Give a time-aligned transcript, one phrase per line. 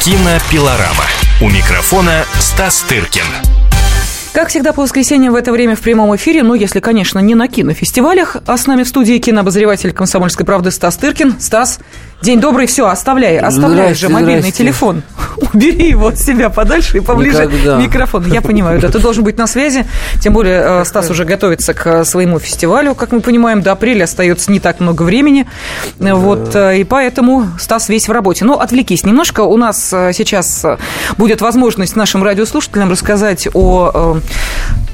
[0.00, 1.04] Кинопилорама.
[1.40, 3.24] У микрофона Стас Тыркин.
[4.32, 7.48] Как всегда, по воскресеньям в это время в прямом эфире, ну, если, конечно, не на
[7.48, 11.40] кинофестивалях, а с нами в студии кинообозреватель «Комсомольской правды» Стас Тыркин.
[11.40, 11.80] Стас,
[12.22, 14.64] день добрый, все, оставляй, оставляй же мобильный здрасте.
[14.64, 15.02] телефон.
[15.54, 17.76] Убери его от себя подальше и поближе Никогда.
[17.76, 18.26] к микрофону.
[18.28, 19.86] Я понимаю, да, ты должен быть на связи,
[20.20, 24.50] тем более э, Стас уже готовится к своему фестивалю, как мы понимаем, до апреля остается
[24.50, 25.46] не так много времени,
[25.98, 26.14] да.
[26.16, 28.44] вот, э, и поэтому Стас весь в работе.
[28.44, 30.64] Но отвлекись немножко, у нас э, сейчас
[31.16, 34.18] будет возможность нашим радиослушателям рассказать о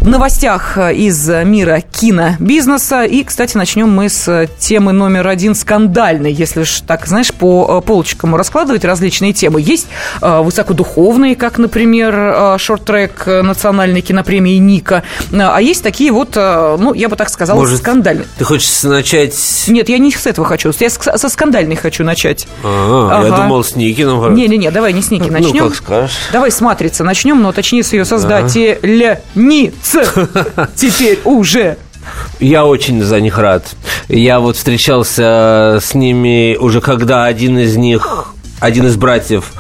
[0.03, 3.05] новостях из мира кинобизнеса.
[3.05, 8.35] И, кстати, начнем мы с темы номер один скандальной, если уж так, знаешь, по полочкам
[8.35, 9.61] раскладывать различные темы.
[9.61, 9.87] Есть
[10.21, 15.03] высокодуховные, как, например, шорт-трек национальной кинопремии Ника.
[15.33, 18.27] А есть такие вот, ну, я бы так сказала, Может, скандальные.
[18.39, 19.35] Ты хочешь начать...
[19.69, 20.73] Нет, я не с этого хочу.
[20.79, 22.47] Я со скандальной хочу начать.
[22.63, 23.29] А, ага.
[23.29, 24.35] я думал с Никиным.
[24.35, 25.65] Не-не-не, давай не с Ники начнем.
[25.65, 26.17] Ну, как скажешь.
[26.33, 29.23] Давай с «Матрицы» начнем, но точнее с ее создателя.
[29.35, 29.97] Ниц
[30.75, 31.77] теперь уже.
[32.41, 33.75] Я очень за них рад.
[34.09, 38.27] Я вот встречался с ними уже когда один из них,
[38.61, 39.53] один из братьев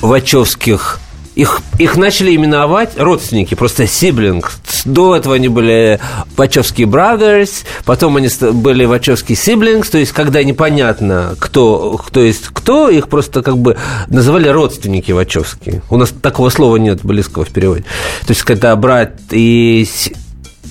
[0.00, 1.00] Вачовских
[1.38, 4.50] их, их начали именовать родственники, просто сиблинг.
[4.84, 6.00] До этого они были
[6.36, 12.90] Вачовские Brothers, потом они были Вачовские Siblings, то есть когда непонятно, кто, кто есть кто,
[12.90, 13.76] их просто как бы
[14.08, 15.82] называли родственники Вачовские.
[15.90, 17.84] У нас такого слова нет близкого в переводе.
[18.26, 19.88] То есть когда брат и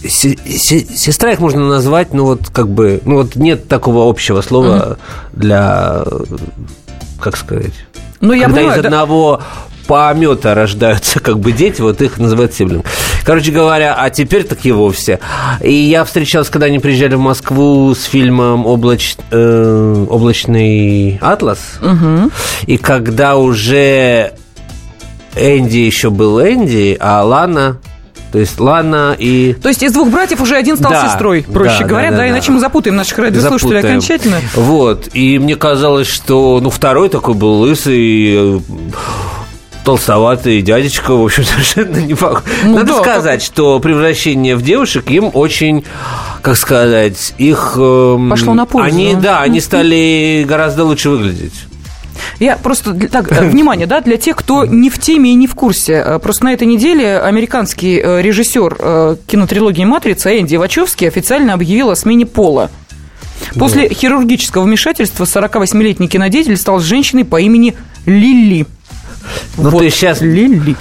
[0.10, 4.98] сестра их можно назвать, ну вот как бы, ну вот нет такого общего слова
[5.34, 6.04] для,
[7.20, 7.74] как сказать,
[8.20, 9.42] ну, я когда понимаю, из одного
[9.88, 12.86] помета рождаются как бы дети, вот их называют сиблинг.
[13.24, 15.20] Короче говоря, а теперь так и вовсе.
[15.62, 19.16] И я встречался, когда они приезжали в Москву с фильмом Облач...
[19.32, 22.32] э, «Облачный атлас», угу.
[22.66, 24.34] и когда уже
[25.36, 27.78] Энди еще был Энди, а Лана
[28.32, 29.54] то есть Лана и...
[29.54, 32.24] То есть из двух братьев уже один стал да, сестрой, проще да, говоря, да, да,
[32.24, 33.98] да, иначе мы запутаем наших радиослушателей запутаем.
[33.98, 34.38] окончательно.
[34.56, 38.62] Вот, и мне казалось, что, ну, второй такой был лысый,
[39.88, 42.44] толстоватый дядечка, в общем, совершенно не похож.
[42.66, 43.54] Ну, Надо да, сказать, как...
[43.54, 45.86] что превращение в девушек им очень,
[46.42, 47.76] как сказать, их...
[47.78, 48.90] Эм, Пошло на пользу.
[48.90, 51.54] Они, да, они стали гораздо лучше выглядеть.
[52.40, 55.56] Я просто, так, э, внимание, да, для тех, кто не в теме и не в
[55.56, 56.04] курсе.
[56.06, 61.96] Э, просто на этой неделе американский э, режиссер кинотрилогии «Матрица» Энди Вачовский официально объявил о
[61.96, 62.70] смене пола.
[63.56, 63.94] После да.
[63.94, 68.66] хирургического вмешательства 48-летний кинодеятель стал женщиной по имени Лили.
[69.58, 69.80] Ну, вот.
[69.82, 70.22] ты сейчас...
[70.22, 70.76] Лили.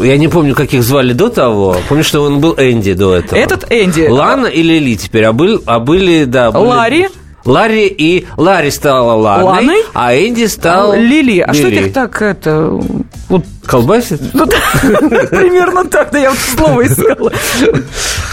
[0.00, 1.76] Я не помню, как их звали до того.
[1.88, 3.36] Помню, что он был Энди до этого.
[3.36, 4.06] Этот Энди.
[4.08, 6.52] Лана и Лили теперь, а, был, а были, да...
[6.52, 6.64] Были...
[6.64, 7.08] Ларри.
[7.44, 9.82] Ларри и Ларри стала Ланой, Ланой?
[9.94, 11.40] а Энди стал Лили.
[11.40, 11.58] А Лили.
[11.58, 12.80] что их так это
[13.28, 14.20] вот колбасит?
[14.34, 14.56] Ну, да,
[15.30, 17.32] примерно так, да, я вот слово искала.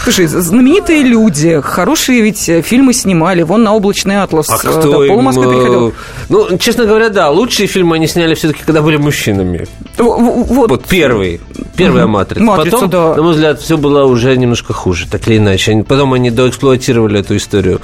[0.02, 4.48] Слушай, знаменитые люди, хорошие ведь фильмы снимали, вон на «Облачный атлас».
[4.50, 5.94] А кто да, Пол Москвы э, приходил.
[6.28, 9.66] Ну, честно говоря, да, лучшие фильмы они сняли все-таки, когда были мужчинами.
[9.96, 11.40] Вот, вот первый,
[11.76, 12.42] первая «Матрица».
[12.42, 13.14] «Матрица», Потом, да.
[13.14, 15.84] на мой взгляд, все было уже немножко хуже, так или иначе.
[15.86, 17.80] Потом они доэксплуатировали эту историю.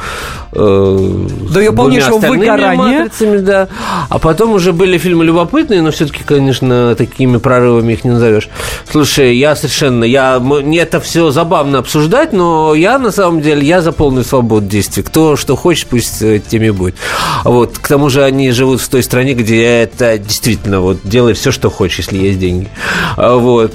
[0.52, 1.16] Э,
[1.52, 2.76] До ее полнейшего выгорания.
[2.76, 3.68] матрицами, да.
[4.08, 8.48] А потом уже были фильмы любопытные, но все-таки, конечно, такими прорывами их не назовешь.
[8.90, 13.82] Слушай, я совершенно, я, мне это все забавно обсуждать, но я на самом деле, я
[13.82, 15.04] за полную свободу действий.
[15.04, 16.96] Кто что хочет, пусть э, теми будет.
[17.44, 21.52] Вот, к тому же они живут в той стране, где это действительно, вот, делай все,
[21.52, 22.68] что хочешь, если есть деньги.
[23.16, 23.74] А, вот.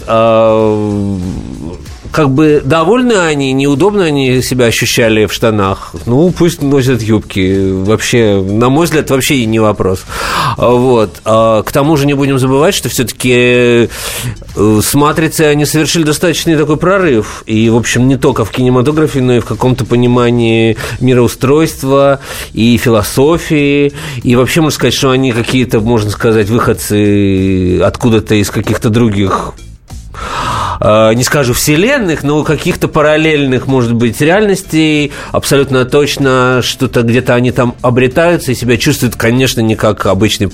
[2.11, 5.93] Как бы довольны они, неудобно они себя ощущали в штанах.
[6.05, 7.71] Ну, пусть носят юбки.
[7.71, 10.05] Вообще, на мой взгляд, вообще и не вопрос.
[10.57, 11.21] Вот.
[11.23, 13.87] А к тому же не будем забывать, что все-таки э,
[14.55, 17.43] с «Матрицей» они совершили достаточный такой прорыв.
[17.45, 22.19] И, в общем, не только в кинематографе, но и в каком-то понимании мироустройства
[22.53, 23.93] и философии.
[24.23, 29.53] И вообще, можно сказать, что они какие-то, можно сказать, выходцы откуда-то из каких-то других
[30.81, 37.75] не скажу вселенных, но каких-то параллельных, может быть, реальностей, абсолютно точно что-то где-то они там
[37.81, 40.49] обретаются и себя чувствуют, конечно, не как обычный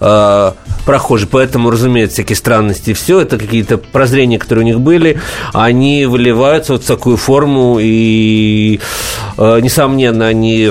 [0.00, 0.52] э,
[0.86, 1.28] прохожий.
[1.30, 5.20] Поэтому, разумеется, всякие странности все, это какие-то прозрения, которые у них были,
[5.52, 8.80] они выливаются вот в такую форму, и,
[9.36, 10.70] э, несомненно, они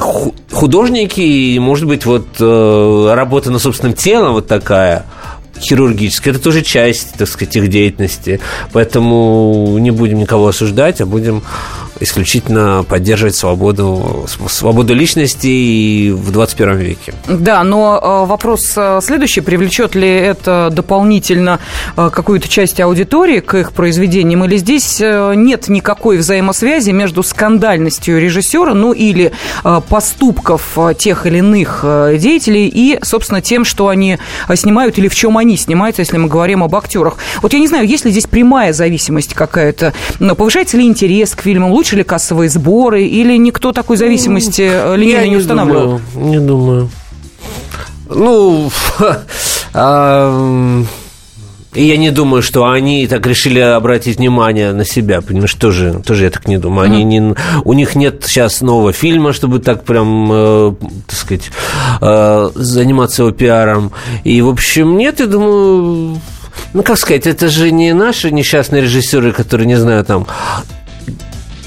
[0.52, 5.06] художники, и, может быть, вот э, работа над собственным телом вот такая–
[5.60, 6.34] хирургическая.
[6.34, 8.40] Это тоже часть, так сказать, их деятельности.
[8.72, 11.44] Поэтому не будем никого осуждать, а будем
[12.00, 17.14] исключительно поддерживать свободу, свободу личности и в 21 веке.
[17.28, 19.42] Да, но вопрос следующий.
[19.42, 21.60] Привлечет ли это дополнительно
[21.96, 24.44] какую-то часть аудитории к их произведениям?
[24.46, 29.32] Или здесь нет никакой взаимосвязи между скандальностью режиссера, ну или
[29.90, 31.86] поступков тех или иных
[32.18, 34.18] деятелей и, собственно, тем, что они
[34.56, 37.18] снимают или в чем они снимаются, если мы говорим об актерах.
[37.42, 39.94] Вот я не знаю, есть ли здесь прямая зависимость какая-то?
[40.20, 41.72] Но повышается ли интерес к фильмам?
[41.72, 43.04] Лучше ли кассовые сборы?
[43.04, 46.02] Или никто такой зависимости э, линейно не, не устанавливал?
[46.14, 46.90] Думаю, не думаю.
[48.10, 48.72] Ну,
[49.74, 50.84] а,
[51.74, 56.24] и я не думаю, что они так решили обратить внимание на себя, понимаешь, тоже, тоже
[56.24, 56.86] я так не думаю.
[56.86, 57.36] Они не,
[57.66, 60.74] у них нет сейчас нового фильма, чтобы так прям, э,
[61.06, 61.52] так сказать,
[62.02, 63.92] э, заниматься его пиаром.
[64.24, 66.20] И, в общем, нет, я думаю,
[66.74, 70.26] ну, как сказать, это же не наши несчастные режиссеры, которые, не знаю, там,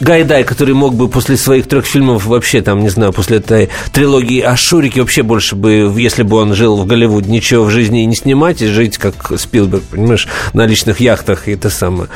[0.01, 4.41] Гайдай, который мог бы после своих трех фильмов вообще, там, не знаю, после этой трилогии
[4.41, 8.17] о Шурике вообще больше бы, если бы он жил в Голливуде, ничего в жизни не
[8.17, 12.09] снимать и жить как Спилберг, понимаешь, на личных яхтах и это самое.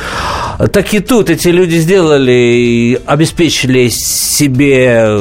[0.73, 5.19] Так и тут эти люди сделали, обеспечили себе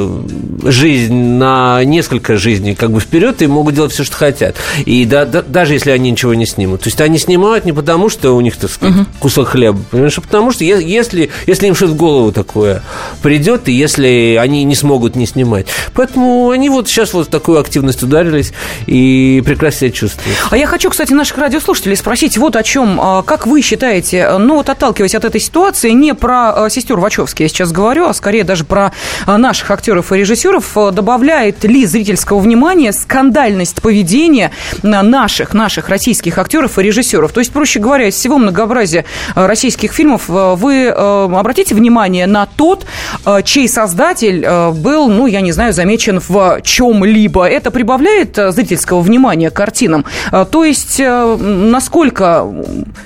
[0.64, 4.56] жизнь на несколько жизней как бы вперед и могут делать все, что хотят.
[4.86, 6.80] И да, да, даже если они ничего не снимут.
[6.82, 9.06] То есть они снимают не потому, что у них, так сказать, угу.
[9.20, 12.82] кусок хлеба, понимаешь, а потому что если, если им что-то в голову такое такое
[13.20, 15.66] придет, и если они не смогут не снимать.
[15.92, 18.52] Поэтому они вот сейчас вот такую активность ударились
[18.86, 20.38] и прекрасно себя чувствуют.
[20.50, 23.00] А я хочу, кстати, наших радиослушателей спросить вот о чем.
[23.00, 27.42] А, как вы считаете, ну вот отталкиваясь от этой ситуации, не про а, сестер Вачовски
[27.42, 28.92] я сейчас говорю, а скорее даже про
[29.26, 34.52] а, наших актеров и режиссеров, добавляет ли зрительского внимания скандальность поведения
[34.82, 37.32] наших, наших российских актеров и режиссеров?
[37.32, 39.04] То есть, проще говоря, из всего многообразия
[39.34, 42.86] российских фильмов вы обратите внимание на тот,
[43.26, 47.48] э, чей создатель э, был, ну, я не знаю, замечен в чем-либо.
[47.48, 50.04] Это прибавляет э, зрительского внимания к картинам?
[50.50, 52.46] То есть, насколько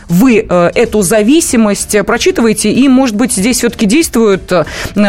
[0.08, 4.52] вы эту зависимость прочитываете, и, может быть, здесь все-таки действует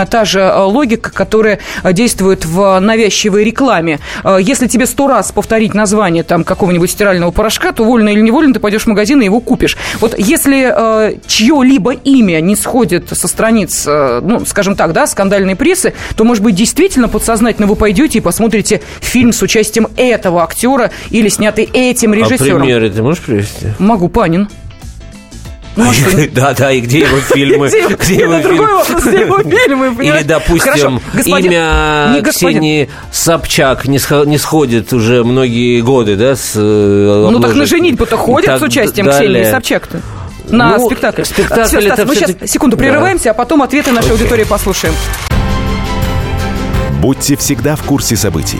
[0.10, 4.00] та же логика, которая действует в навязчивой рекламе.
[4.40, 8.60] Если тебе сто раз повторить название там какого-нибудь стирального порошка, то вольно или невольно ты
[8.60, 9.78] пойдешь в магазин и его купишь.
[10.00, 13.88] Вот если чье-либо имя не сходит со страниц
[14.22, 18.82] ну, скажем так, да, скандальной прессы, то, может быть, действительно подсознательно вы пойдете и посмотрите
[19.02, 22.58] фильм с участием этого актера или снятый этим режиссером.
[22.58, 23.68] А примеры ты можешь привести?
[23.80, 24.50] Могу, Панин.
[25.76, 25.94] Ну, а
[26.34, 27.70] да, да, и где его фильмы?
[28.00, 30.04] Где его фильмы?
[30.04, 37.66] Или, допустим, имя Ксении Собчак не сходит уже многие годы, да, э, Ну, так на
[37.66, 40.02] женитьбу-то ходят с участием Ксении Собчак-то
[40.50, 41.24] на ну, спектакль.
[41.24, 43.32] Спектакль Все, Стас, мы сейчас секунду прерываемся, да.
[43.32, 44.12] а потом ответы нашей okay.
[44.14, 44.94] аудитории послушаем.
[47.02, 48.60] Будьте всегда в курсе событий.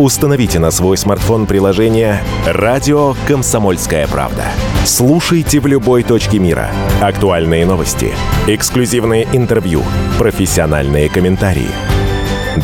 [0.00, 4.44] Установите на свой смартфон приложение «Радио Комсомольская правда».
[4.84, 6.68] Слушайте в любой точке мира.
[7.00, 8.12] Актуальные новости,
[8.46, 9.82] эксклюзивные интервью,
[10.18, 11.70] профессиональные комментарии.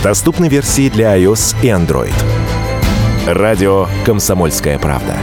[0.03, 2.15] Доступны версии для iOS и Android.
[3.27, 5.15] «Радио Комсомольская правда».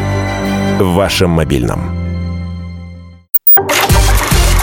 [0.80, 1.99] В вашем мобильном.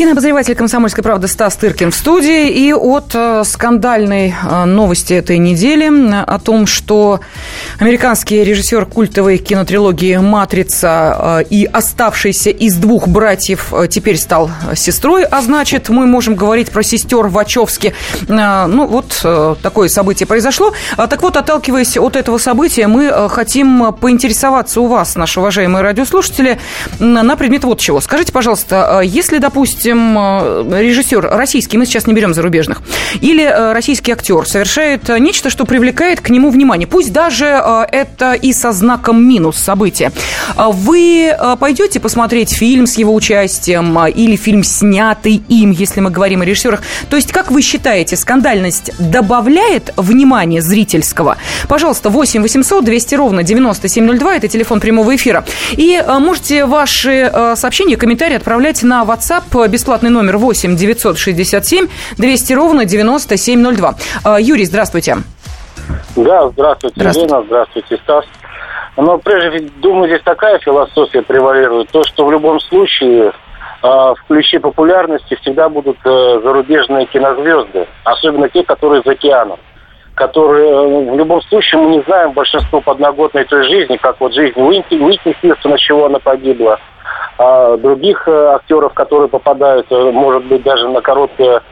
[0.00, 2.48] Кинообозреватель «Комсомольской правды» Стас Тыркин в студии.
[2.48, 7.20] И от э, скандальной э, новости этой недели э, о том, что
[7.78, 15.90] американский режиссер культовой кинотрилогии «Матрица» и оставшийся из двух братьев теперь стал сестрой, а значит,
[15.90, 17.92] мы можем говорить про сестер Вачовски.
[18.26, 20.72] Ну, вот такое событие произошло.
[20.96, 26.58] А Так вот, отталкиваясь от этого события, мы хотим поинтересоваться у вас, наши уважаемые радиослушатели,
[26.98, 28.00] на предмет вот чего.
[28.00, 32.82] Скажите, пожалуйста, если, допустим, допустим, э, режиссер российский, мы сейчас не берем зарубежных,
[33.20, 38.34] или э, российский актер совершает нечто, что привлекает к нему внимание, пусть даже э, это
[38.34, 40.12] и со знаком минус события.
[40.56, 46.44] Вы пойдете посмотреть фильм с его участием или фильм, снятый им, если мы говорим о
[46.44, 46.82] режиссерах?
[47.08, 51.36] То есть, как вы считаете, скандальность добавляет внимание зрительского?
[51.68, 55.44] Пожалуйста, 8 800 200 ровно 9702, это телефон прямого эфира.
[55.72, 63.94] И можете ваши сообщения, комментарии отправлять на WhatsApp бесплатный номер 8 967 200 ровно 9702.
[64.24, 65.18] А, Юрий, здравствуйте.
[66.16, 67.28] Да, здравствуйте, здравствуйте.
[67.28, 68.24] Лена, здравствуйте, Стас.
[68.96, 73.32] Но прежде, думаю, здесь такая философия превалирует, то, что в любом случае э,
[73.82, 79.58] в ключе популярности всегда будут э, зарубежные кинозвезды, особенно те, которые за океаном
[80.20, 84.52] которые э, в любом случае мы не знаем большинство подноготной той жизни, как вот жизнь
[84.60, 86.78] Уитни Хьюстона, чего она погибла,
[87.38, 91.62] а, других актеров, которые попадают, может быть, даже на короткое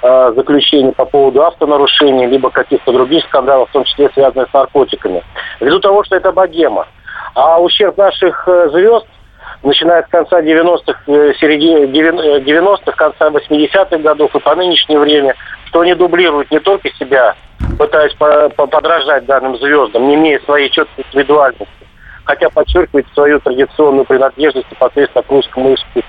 [0.00, 5.24] заключение по поводу автонарушений, либо каких-то других скандалов, в том числе связанных с наркотиками.
[5.58, 6.86] Ввиду того, что это богема.
[7.34, 9.06] А ущерб наших звезд
[9.62, 11.00] начиная с конца 90-х,
[11.40, 15.34] середины 90-х, конца 80-х годов и по нынешнее время,
[15.66, 17.34] что они дублируют не только себя,
[17.78, 21.66] пытаясь подражать данным звездам, не имея своей четкой индивидуальности,
[22.28, 26.02] хотя подчеркивает свою традиционную принадлежность непосредственно к русскому искусству.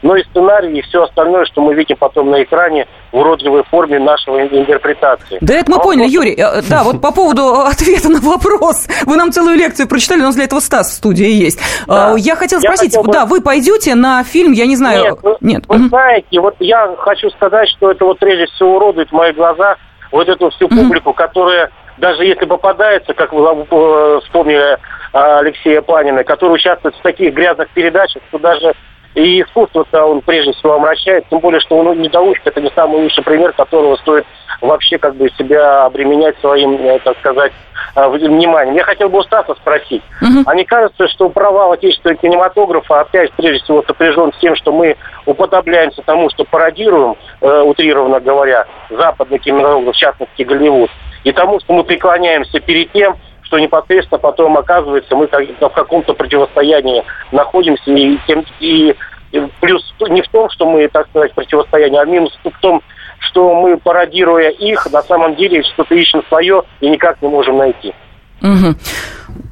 [0.00, 3.98] Но и сценарий, и все остальное, что мы видим потом на экране в уродливой форме
[3.98, 5.38] нашего интерпретации.
[5.40, 6.12] Да это мы а поняли, вопрос...
[6.12, 6.34] Юрий.
[6.38, 8.86] Э, да, вот по поводу ответа на вопрос.
[9.06, 11.58] Вы нам целую лекцию прочитали, у нас для этого Стас в студии есть.
[11.88, 12.12] Да.
[12.12, 13.12] А, я хотела спросить, я хотел бы...
[13.12, 15.02] да, вы пойдете на фильм, я не знаю...
[15.02, 15.64] Нет, вы, Нет.
[15.66, 15.88] вы угу.
[15.88, 19.78] знаете, вот я хочу сказать, что это вот прежде всего уродует в моих глазах
[20.10, 24.78] вот эту всю публику, которая даже если попадается, как вы э, вспомнили
[25.12, 28.74] а, Алексея Панина, который участвует в таких грязных передачах, что даже
[29.16, 33.24] и искусство-то он прежде всего омрачает, тем более, что он недоучка, это не самый лучший
[33.24, 34.26] пример, которого стоит
[34.60, 37.52] вообще как бы себя обременять своим, э, так сказать,
[37.94, 38.76] э, вниманием.
[38.76, 40.42] Я хотел бы у Стаса спросить, угу.
[40.44, 44.96] а не кажется, что провал отечественного кинематографа опять прежде всего сопряжен с тем, что мы
[45.24, 50.90] уподобляемся тому, что пародируем, э, утрированно говоря, западный кинематограф, в частности Голливуд,
[51.24, 53.16] и тому, что мы преклоняемся перед тем,
[53.46, 58.94] что непосредственно потом оказывается мы в каком-то противостоянии находимся и, тем, и,
[59.32, 62.82] и плюс не в том, что мы, так сказать, противостояние, а минус в том,
[63.20, 67.94] что мы, пародируя их, на самом деле что-то ищем свое и никак не можем найти.
[68.42, 68.74] Угу.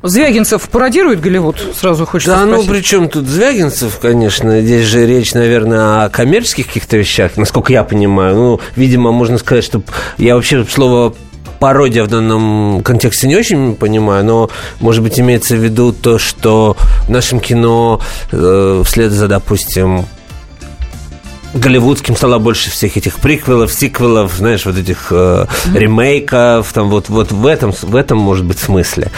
[0.03, 2.67] Звягинцев пародирует Голливуд, сразу хочется Да, спросить.
[2.67, 7.73] ну при чем тут Звягинцев, конечно, здесь же речь, наверное, о коммерческих каких-то вещах, насколько
[7.73, 8.35] я понимаю.
[8.35, 9.83] Ну, видимо, можно сказать, что
[10.19, 11.15] я вообще слово
[11.65, 16.77] пародия в данном контексте не очень понимаю, но, может быть, имеется в виду то, что
[17.07, 18.03] в нашем кино
[18.33, 20.05] э, вслед за, допустим,
[21.55, 27.33] голливудским стало больше всех этих приквелов, сиквелов, знаешь, вот этих э, ремейков, там вот, вот
[27.33, 29.11] в этом, в этом может быть смысле.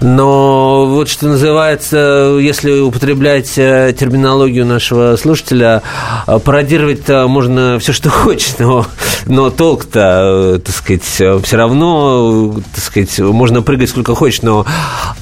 [0.00, 5.82] Но вот что называется, если употреблять э, терминологию нашего слушателя,
[6.26, 8.86] э, пародировать-то можно все, что хочешь, но,
[9.26, 14.64] но толк-то, э, так сказать, все равно, так сказать, можно прыгать сколько хочешь, но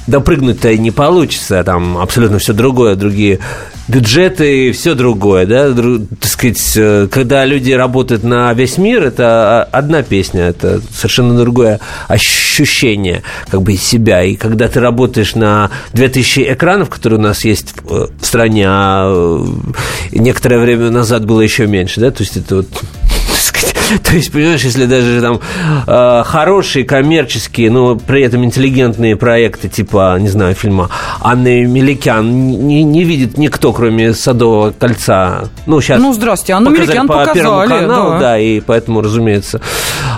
[0.07, 3.41] допрыгнуть-то и не получится, там абсолютно все другое, другие
[3.89, 9.63] бюджеты и все другое, да, так сказать, э, когда люди работают на весь мир, это
[9.65, 16.53] одна песня, это совершенно другое ощущение как бы себя, и когда ты работаешь на 2000
[16.53, 19.13] экранов, которые у нас есть в э, стране, а
[20.13, 22.69] э, некоторое время назад было еще меньше, да, то есть это вот
[24.05, 25.41] То есть, понимаешь, если даже там
[25.87, 32.83] э, хорошие коммерческие, но при этом интеллигентные проекты, типа, не знаю, фильма Анны Меликян, не,
[32.83, 35.49] не видит никто, кроме Садового кольца.
[35.67, 37.39] Ну, сейчас ну, здравствуйте, Анну Меликян по показали.
[37.39, 38.19] Первому каналу, да.
[38.19, 39.61] да, и поэтому, разумеется,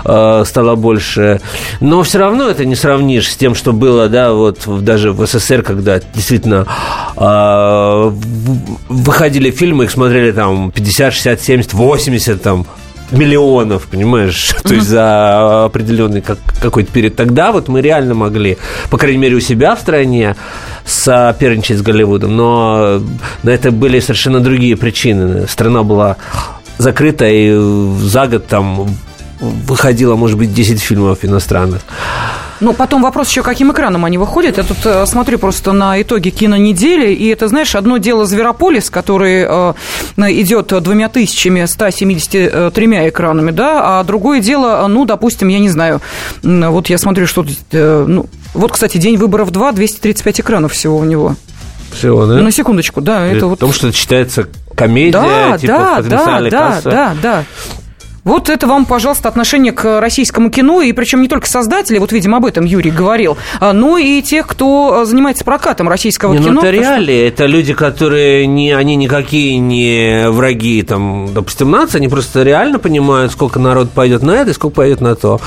[0.05, 1.41] э, стало больше.
[1.79, 5.61] Но все равно это не сравнишь с тем, что было, да, вот даже в СССР,
[5.61, 6.65] когда действительно
[7.17, 8.11] э,
[8.89, 12.65] выходили фильмы, их смотрели там 50, 60, 70, 80 там
[13.11, 17.15] миллионов, понимаешь, то есть за определенный как, какой-то период.
[17.15, 18.57] Тогда вот мы реально могли,
[18.89, 20.35] по крайней мере, у себя в стране
[20.85, 23.01] соперничать с Голливудом, но
[23.43, 25.47] на это были совершенно другие причины.
[25.47, 26.17] Страна была
[26.77, 27.51] закрыта, и
[28.01, 28.89] за год там
[29.39, 31.81] выходило, может быть, 10 фильмов иностранных.
[32.59, 34.57] Ну, потом вопрос еще, каким экраном они выходят.
[34.57, 39.45] Я тут э, смотрю просто на итоги кинонедели, и это, знаешь, одно дело «Зверополис», который
[39.47, 39.73] э,
[40.17, 46.01] идет двумя тысячами 173 экранами, да, а другое дело, ну, допустим, я не знаю,
[46.43, 47.45] вот я смотрю, что...
[47.71, 51.35] Э, ну, вот, кстати, день выборов 2, 235 экранов всего у него.
[51.93, 52.35] Всего, да?
[52.35, 53.25] На секундочку, да.
[53.25, 53.59] Это вот...
[53.59, 57.45] Потому что это считается комедия, да, типа да, да, да, да, да.
[58.23, 62.37] Вот это вам, пожалуйста, отношение к российскому кино, и причем не только создатели, вот, видимо,
[62.37, 66.53] об этом Юрий говорил, а, но и тех, кто занимается прокатом российского не, кино.
[66.53, 67.33] Ну, это реалии, что...
[67.33, 73.31] это люди, которые не, они никакие не враги, там, допустим, нации, они просто реально понимают,
[73.31, 75.39] сколько народ пойдет на это и сколько пойдет на то.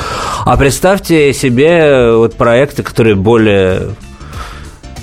[0.45, 4.12] А представьте себе вот проекты, которые более э,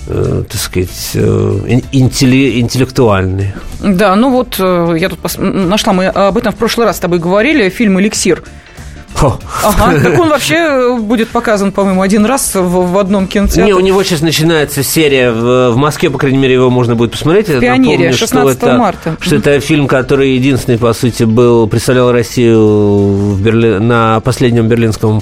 [0.10, 3.56] так сказать, э, интеллектуальные.
[3.80, 7.20] Да, ну вот э, я тут нашла, мы об этом в прошлый раз с тобой
[7.20, 8.44] говорили, фильм «Эликсир».
[9.22, 13.66] Ага, так он вообще э, будет показан, по-моему, один раз в, в одном кинотеатре.
[13.66, 17.12] Не, у него сейчас начинается серия в, в Москве, по крайней мере, его можно будет
[17.12, 17.50] посмотреть.
[17.50, 19.18] В Пионере, Напомню, 16 что это, марта.
[19.20, 23.80] Что это фильм, который единственный, по сути, был, представлял Россию в Берли...
[23.80, 25.22] на последнем берлинском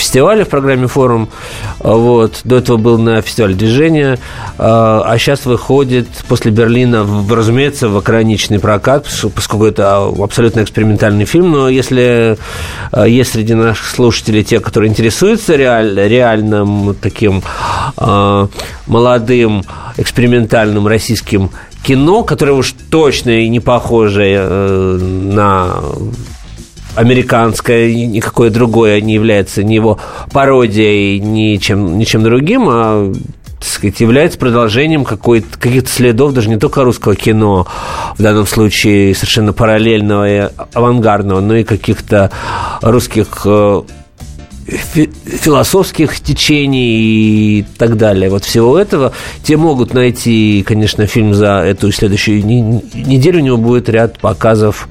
[0.00, 1.28] фестивале в программе «Форум».
[1.78, 2.40] Вот.
[2.44, 4.18] До этого был на фестивале «Движение»,
[4.58, 11.68] а сейчас выходит после Берлина, разумеется, в ограниченный прокат, поскольку это абсолютно экспериментальный фильм, но
[11.68, 12.36] если
[13.06, 17.42] есть среди наших слушателей те, которые интересуются реаль, реальным таким
[18.86, 19.64] молодым
[19.96, 21.50] экспериментальным российским
[21.82, 25.76] кино, которое уж точно и не похоже э, на
[26.94, 29.98] американское, никакое другое не является ни его
[30.32, 33.12] пародией, ни чем, ни чем другим, а
[33.60, 37.66] так сказать, является продолжением каких-то следов даже не только русского кино,
[38.16, 42.30] в данном случае совершенно параллельного и авангардного, но и каких-то
[42.80, 43.82] русских э,
[44.66, 48.30] философских течений и так далее.
[48.30, 49.12] Вот всего этого.
[49.42, 53.40] Те могут найти, конечно, фильм за эту следующую неделю.
[53.40, 54.88] У него будет ряд показов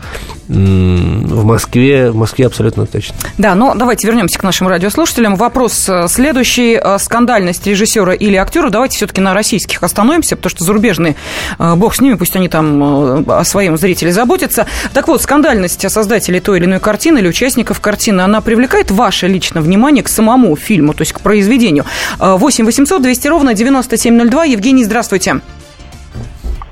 [0.50, 3.16] в Москве, в Москве абсолютно точно.
[3.38, 5.36] Да, но давайте вернемся к нашим радиослушателям.
[5.36, 6.74] Вопрос э, следующий.
[6.74, 8.70] Э, скандальность режиссера или актера.
[8.72, 11.16] Давайте все-таки на российских остановимся, потому что зарубежные,
[11.60, 14.66] э, бог с ними, пусть они там о своем зрителе заботятся.
[14.94, 19.62] Так вот, скандальность создателей той или иной картины или участников картины, она привлекает ваше личное
[19.62, 21.86] внимание к самому фильму, то есть к произведению.
[22.18, 24.46] 8 800 200 ровно 9702.
[24.46, 25.42] Евгений, здравствуйте.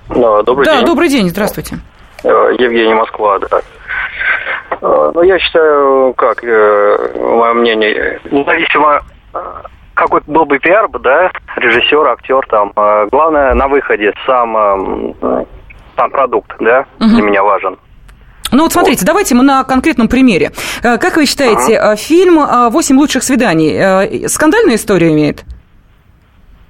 [0.09, 0.85] Да, добрый да, день.
[0.85, 1.79] добрый день, здравствуйте.
[2.27, 3.61] Э, Евгений Москва, да.
[4.81, 9.01] Э, ну, я считаю, как, э, мое мнение, независимо
[9.93, 12.71] какой был бы пиар, да, режиссер, актер там,
[13.11, 15.15] главное на выходе сам,
[15.95, 17.09] сам продукт, да, угу.
[17.09, 17.77] для меня важен.
[18.51, 19.07] Ну вот смотрите, вот.
[19.07, 20.51] давайте мы на конкретном примере.
[20.81, 21.95] Как вы считаете, ага.
[21.95, 22.39] фильм
[22.71, 25.43] «Восемь лучших свиданий» скандальную историю имеет?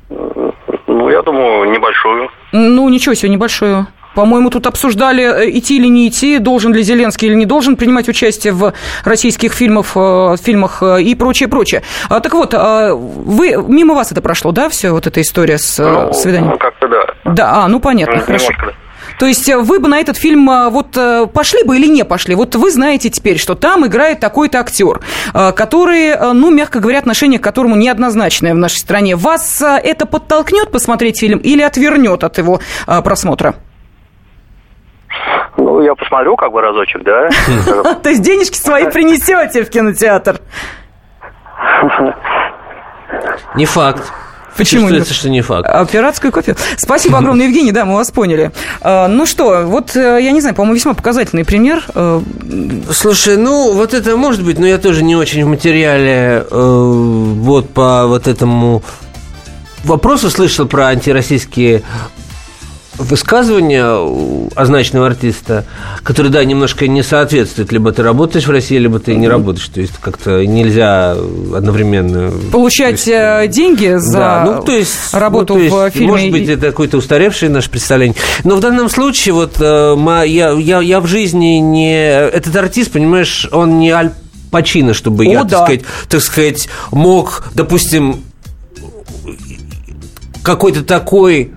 [0.09, 2.29] Ну, я думаю, небольшую.
[2.53, 3.87] Ну, ничего себе, небольшую.
[4.17, 8.09] По-моему, тут обсуждали, э, идти или не идти, должен ли Зеленский или не должен принимать
[8.09, 11.83] участие в российских фильмах, э, фильмах э, и прочее, прочее.
[12.09, 15.77] А, так вот, а, вы, мимо вас это прошло, да, все вот эта история с
[15.77, 16.49] ну, свиданием?
[16.49, 17.31] Ну, как-то да.
[17.31, 18.45] Да, а, ну понятно, ну, хорошо.
[18.45, 19.17] Немножко, да.
[19.19, 20.97] То есть вы бы на этот фильм вот
[21.33, 22.33] пошли бы или не пошли?
[22.33, 24.99] Вот вы знаете теперь, что там играет такой-то актер,
[25.33, 29.15] который, ну, мягко говоря, отношение к которому неоднозначное в нашей стране.
[29.15, 33.55] Вас это подтолкнет посмотреть фильм или отвернет от его просмотра?
[35.57, 37.29] Ну, я посмотрю как бы разочек, да.
[38.03, 40.39] То есть денежки свои принесете в кинотеатр?
[43.55, 44.11] Не факт.
[44.57, 44.81] Почему?
[44.83, 45.69] Чувствуется, что не факт.
[45.71, 46.55] А, пиратскую копию.
[46.77, 48.51] Спасибо огромное, Евгений, да, мы вас поняли.
[48.81, 51.83] А, ну что, вот, э, я не знаю, по-моему, весьма показательный пример.
[51.93, 52.19] Э,
[52.91, 57.69] Слушай, ну, вот это может быть, но я тоже не очень в материале э, вот
[57.69, 58.81] по вот этому
[59.83, 61.83] вопросу слышал про антироссийские
[62.97, 65.65] высказывание означенного артиста,
[66.03, 69.81] который, да, немножко не соответствует, либо ты работаешь в России, либо ты не работаешь, то
[69.81, 72.31] есть как-то нельзя одновременно...
[72.51, 76.07] Получать есть, э, деньги за да, ну, то есть, работу ну, то есть, в фильме?
[76.07, 78.15] Может быть, это какое-то устаревшее наше представление.
[78.43, 81.95] Но в данном случае вот э, я, я, я в жизни не...
[81.97, 84.11] Этот артист, понимаешь, он не Аль
[84.51, 85.49] Пачино, чтобы О, я, да.
[85.49, 88.23] так, сказать, так сказать, мог, допустим,
[90.41, 91.51] какой-то такой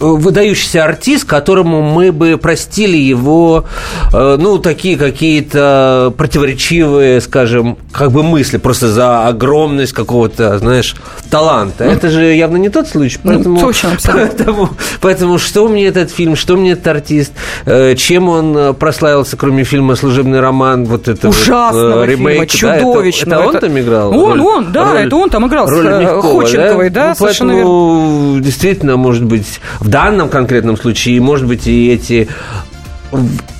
[0.00, 3.64] выдающийся артист, которому мы бы простили его,
[4.12, 10.94] э, ну, такие какие-то противоречивые, скажем, как бы мысли, просто за огромность какого-то, знаешь,
[11.30, 11.84] таланта.
[11.84, 13.54] Это же явно не тот случай, ну, поэтому...
[13.56, 17.32] Ну, точно, поэтому, поэтому что мне этот фильм, что мне этот артист,
[17.66, 22.74] э, чем он э, прославился, кроме фильма «Служебный роман», вот это Ужасного вот, ремейк, фильма.
[22.74, 24.18] Да, это, это он там играл?
[24.18, 27.14] Он, роль, он, да, роль, это он там играл роль с Ходченковой, да, да ну,
[27.14, 28.42] совершенно верно.
[28.42, 32.26] действительно, может быть, в данном конкретном случае, может быть, и эти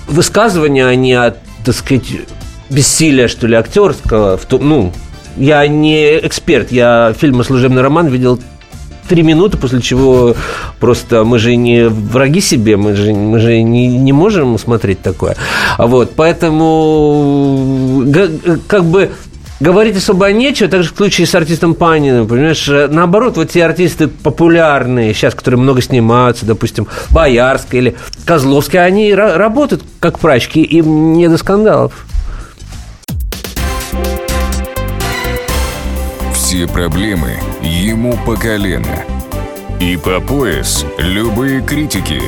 [0.08, 2.06] высказывания, они от, так сказать,
[2.70, 4.92] бессилия, что ли, актерского, в том, ну,
[5.36, 8.40] я не эксперт, я фильм «Служебный роман» видел
[9.06, 10.34] три минуты, после чего
[10.80, 15.36] просто мы же не враги себе, мы же, мы же не, не можем смотреть такое.
[15.76, 18.02] Вот, поэтому
[18.66, 19.10] как бы
[19.60, 23.64] говорить особо нечего, так же в случае с артистом Паниным, понимаешь, э, наоборот, вот те
[23.64, 31.14] артисты популярные сейчас, которые много снимаются, допустим, Боярская или Козловская, они работают как прачки, им
[31.14, 32.06] не до скандалов.
[36.34, 39.04] Все проблемы ему по колено.
[39.80, 42.20] И по пояс любые критики.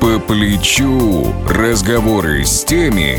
[0.00, 3.18] По плечу разговоры с теми,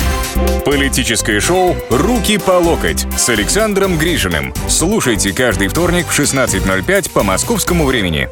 [0.65, 4.53] Политическое шоу «Руки по локоть» с Александром Гришиным.
[4.67, 8.29] Слушайте каждый вторник в 16.05 по московскому времени.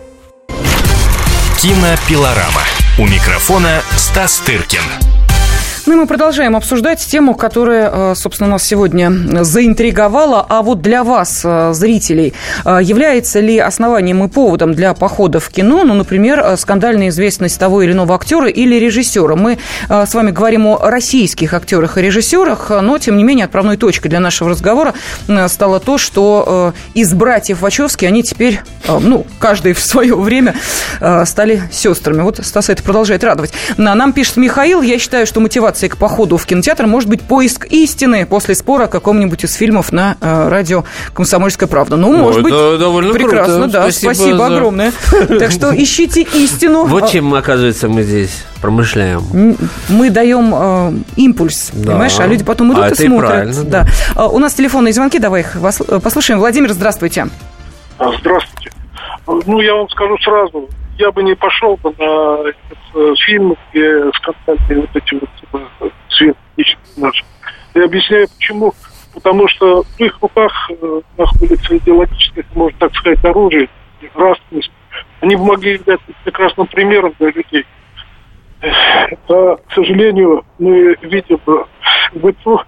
[1.62, 2.64] Кинопилорама.
[2.98, 5.09] У микрофона Стас Тыркин.
[5.90, 9.12] Ну мы продолжаем обсуждать тему, которая, э, собственно, нас сегодня
[9.44, 10.46] заинтриговала.
[10.48, 15.50] А вот для вас, э, зрителей, э, является ли основанием и поводом для похода в
[15.50, 19.36] кино, ну, например, скандальная известность того или иного актера или режиссера?
[19.36, 19.58] Мы
[19.90, 24.20] с вами говорим о российских актерах и режиссерах, но, тем не менее, отправной точкой для
[24.20, 24.94] нашего разговора
[25.48, 30.54] стало то, что из братьев Вачовски они теперь, ну, каждый в свое время
[31.26, 32.22] стали сестрами.
[32.22, 33.54] Вот Стас это продолжает радовать.
[33.78, 37.66] Нам пишет Михаил, я считаю, что мотивация мотивацией к походу в кинотеатр может быть поиск
[37.66, 41.96] истины после спора о каком-нибудь из фильмов на э, радио «Комсомольская правда».
[41.96, 43.72] Ну, может быть, довольно прекрасно, круто.
[43.72, 44.46] да, спасибо, спасибо за...
[44.48, 44.92] огромное.
[45.40, 46.86] Так что ищите истину.
[46.86, 49.58] Вот чем, оказывается, мы здесь промышляем.
[49.90, 51.92] Мы даем э, импульс, да.
[51.92, 53.58] понимаешь, а люди потом идут а и смотрят.
[53.58, 53.88] И да.
[54.16, 54.28] Да.
[54.28, 55.58] У нас телефонные звонки, давай их
[56.04, 56.40] послушаем.
[56.40, 57.28] Владимир, здравствуйте.
[57.98, 58.72] Здравствуйте.
[59.28, 64.12] Ну, я вам скажу сразу, я бы не пошел бы на этот э, фильм, где
[64.12, 67.24] скандальные вот эти вот э, цветнички наши.
[67.74, 68.74] Я объясняю, почему.
[69.14, 73.70] Потому что в их руках э, находится идеологическое, можно так сказать, оружие,
[74.14, 74.72] нравственность.
[75.22, 77.66] Они могли являться прекрасным примером для людей.
[78.62, 81.68] А, к сожалению, мы видим в
[82.14, 82.62] быту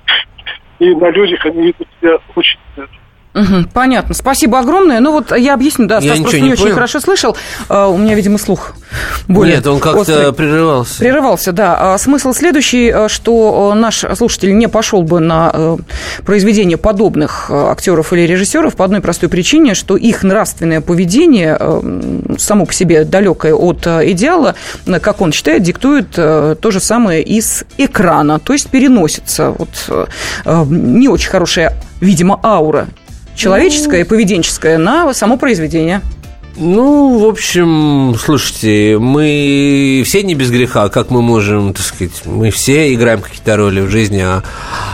[0.79, 2.59] и на людях они ведут себя очень
[3.33, 4.13] Угу, понятно.
[4.13, 4.99] Спасибо огромное.
[4.99, 7.37] Ну вот я объясню, да, я Стас просто не, не очень хорошо слышал.
[7.69, 8.73] Uh, у меня, видимо, слух
[9.27, 10.99] более Нет, он как-то прерывался.
[10.99, 11.93] Прерывался, да.
[11.93, 15.77] А смысл следующий, э, что наш слушатель не пошел бы на
[16.25, 21.57] произведение подобных актеров или режиссеров по одной простой причине, что их нравственное поведение
[22.37, 24.55] само по себе далекое от идеала,
[25.01, 30.09] как он считает, диктует то же самое из экрана, то есть переносится вот
[30.45, 32.87] не очень хорошая, видимо, аура
[33.41, 36.01] человеческое и поведенческое на само произведение.
[36.63, 42.51] Ну, в общем, слушайте, мы все не без греха, как мы можем, так сказать, мы
[42.51, 44.43] все играем какие-то роли в жизни, а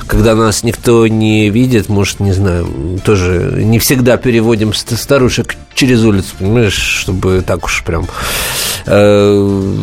[0.08, 2.70] когда нас никто не видит, может, не знаю,
[3.04, 8.08] тоже не всегда переводим старушек через улицу, понимаешь, чтобы так уж прям
[8.88, 9.76] э,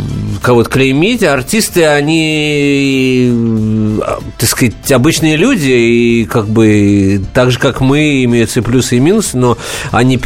[0.43, 1.23] кого-то клеймить.
[1.23, 4.01] Артисты, они, э,
[4.39, 9.01] так сказать, обычные люди, и как бы так же, как мы, имеются и плюсы, и
[9.01, 9.57] минусы, но
[9.93, 10.19] они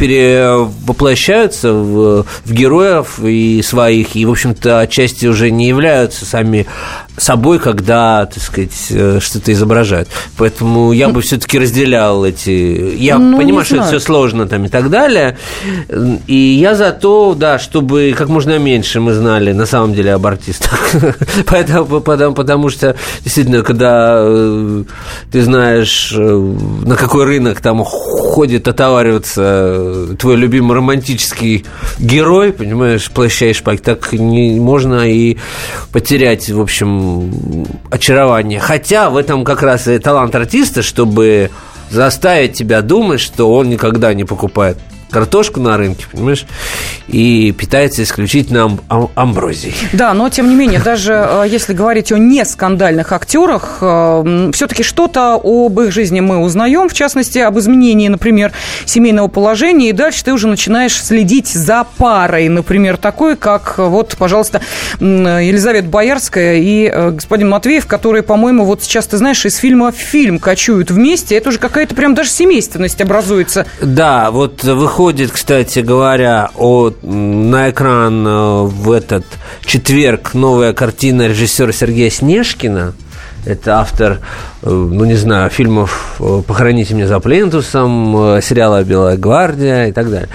[1.49, 6.67] перевоплощаются в, в героев и своих, и, в общем-то, отчасти уже не являются сами
[7.19, 10.09] собой, когда, так сказать, э, что-то изображают.
[10.37, 12.95] Поэтому я бы все-таки разделял эти...
[12.97, 15.37] Я ну, понимаю, что это все сложно там и так далее.
[16.27, 20.25] И я за то, да, чтобы как можно меньше мы знали на самом деле об
[20.25, 20.79] артистах.
[21.45, 24.83] потому, потому, потому что, действительно, когда э,
[25.31, 26.55] ты знаешь, э,
[26.85, 31.65] на какой рынок там ходит отовариваться твой любимый романтический
[31.99, 35.37] герой, понимаешь, плаща и шпаки, так не можно и
[35.91, 37.08] потерять, в общем,
[37.89, 38.59] очарование.
[38.59, 41.49] Хотя в этом как раз и талант артиста, чтобы
[41.89, 44.77] заставить тебя думать, что он никогда не покупает
[45.09, 46.45] картошку на рынке, понимаешь,
[47.07, 49.75] и питается исключительно ам- амброзией.
[49.93, 55.39] Да, но тем не менее, даже э, если говорить о нескандальных актерах, э, все-таки что-то
[55.43, 58.51] об их жизни мы узнаем, в частности, об изменении, например,
[58.85, 64.61] семейного положения, и дальше ты уже начинаешь следить за парой, например, такой, как вот, пожалуйста,
[64.99, 69.95] Елизавета Боярская и э, господин Матвеев, которые, по-моему, вот сейчас, ты знаешь, из фильма в
[69.95, 73.65] фильм кочуют вместе, это уже какая-то прям даже семейственность образуется.
[73.81, 79.23] Да, вот выходит выходит, кстати говоря, о, на экран э, в этот
[79.63, 82.93] четверг новая картина режиссера Сергея Снежкина.
[83.45, 84.19] Это автор,
[84.61, 90.11] э, ну, не знаю, фильмов э, «Похороните меня за плинтусом», сериала «Белая гвардия» и так
[90.11, 90.29] далее.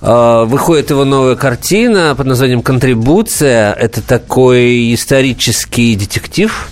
[0.00, 3.74] Выходит его новая картина под названием «Контрибуция».
[3.74, 6.68] Это такой исторический детектив.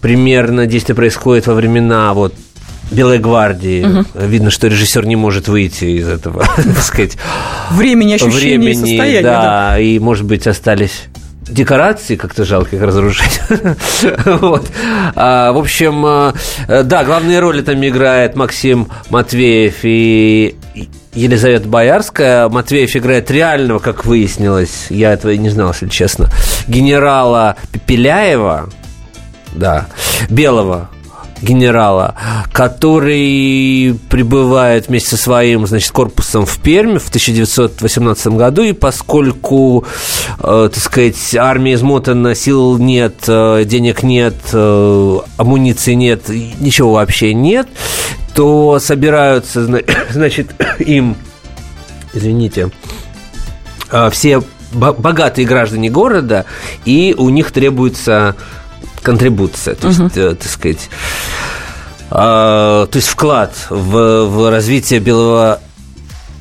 [0.00, 2.34] Примерно действие происходит во времена вот
[2.90, 3.84] Белой гвардии.
[3.84, 4.26] Угу.
[4.26, 7.16] Видно, что режиссер не может выйти из этого, так сказать,
[7.70, 9.22] времени, ощущения времени, состояния.
[9.22, 11.04] Да, да, и, может быть, остались
[11.48, 13.40] декорации, как-то жалко их разрушить.
[14.24, 14.66] вот.
[15.14, 16.34] а, в общем,
[16.68, 20.56] э, да, главные роли там играет Максим Матвеев и
[21.14, 22.48] Елизавета Боярская.
[22.48, 26.28] Матвеев играет реального, как выяснилось, я этого и не знал, если честно,
[26.66, 28.70] генерала Пепеляева,
[29.54, 29.86] да,
[30.28, 30.90] белого
[31.44, 32.16] генерала,
[32.52, 39.84] который прибывает вместе со своим, значит, корпусом в Пермь в 1918 году, и поскольку,
[40.40, 47.34] э, так сказать, армия измотана, сил нет, э, денег нет, э, амуниции нет, ничего вообще
[47.34, 47.68] нет,
[48.34, 49.64] то собираются,
[50.10, 51.16] значит, им,
[52.12, 52.70] извините,
[53.90, 54.42] э, все
[54.74, 56.46] богатые граждане города,
[56.84, 58.34] и у них требуется
[59.02, 60.88] контрибуция, то есть, э, так сказать,
[62.10, 65.60] э, то есть вклад в, в развитие белого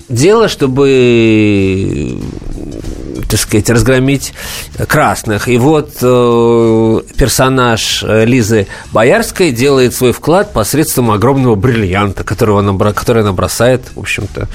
[0.10, 2.20] дела, чтобы
[3.30, 4.34] так сказать, разгромить
[4.88, 5.48] красных.
[5.48, 13.24] И вот э, персонаж Лизы Боярской делает свой вклад посредством огромного бриллианта, которого она, который
[13.24, 14.48] она бросает, в общем-то,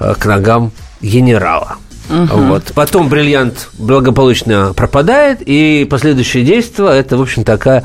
[0.00, 1.76] э, к ногам генерала.
[2.10, 2.36] Угу.
[2.42, 2.72] Вот.
[2.74, 7.84] Потом бриллиант благополучно пропадает, и последующие действия– это, в общем, такая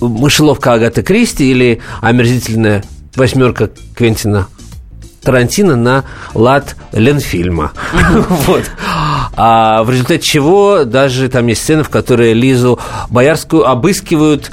[0.00, 2.84] мышеловка Агаты Кристи или омерзительная
[3.16, 4.48] восьмерка Квентина
[5.24, 7.72] Тарантино на лад Ленфильма.
[8.46, 8.70] вот.
[9.36, 12.78] А в результате чего даже там есть сцены, в которые Лизу
[13.10, 14.52] Боярскую обыскивают,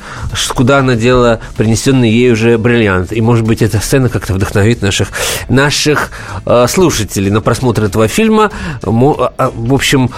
[0.55, 3.13] куда она дела принесенный ей уже бриллиант.
[3.13, 5.09] И, может быть, эта сцена как-то вдохновит наших,
[5.49, 6.11] наших
[6.45, 8.51] э, слушателей на просмотр этого фильма.
[8.83, 10.09] А, в общем,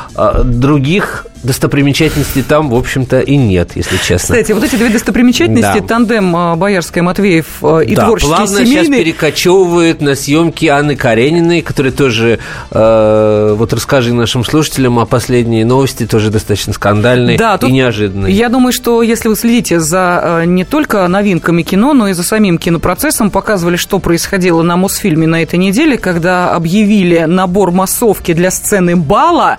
[0.44, 4.36] других достопримечательностей там, в общем-то, и нет, если честно.
[4.36, 5.86] Кстати, вот эти две достопримечательности, да.
[5.86, 8.86] тандем а, Боярская, Матвеев э, и да, творческий плавно семейный...
[8.86, 12.40] сейчас перекочевывают на съемки Анны Карениной, которые тоже,
[12.72, 18.32] э, вот расскажи нашим слушателям о последней новости, тоже достаточно скандальной да, и неожиданной.
[18.32, 22.24] Я думаю, что если вы следите за э, не только новинками кино, но и за
[22.24, 28.52] самим кинопроцессом, показывали, что происходило на Мосфильме на этой неделе, когда объявили набор массовки для
[28.52, 29.58] сцены бала,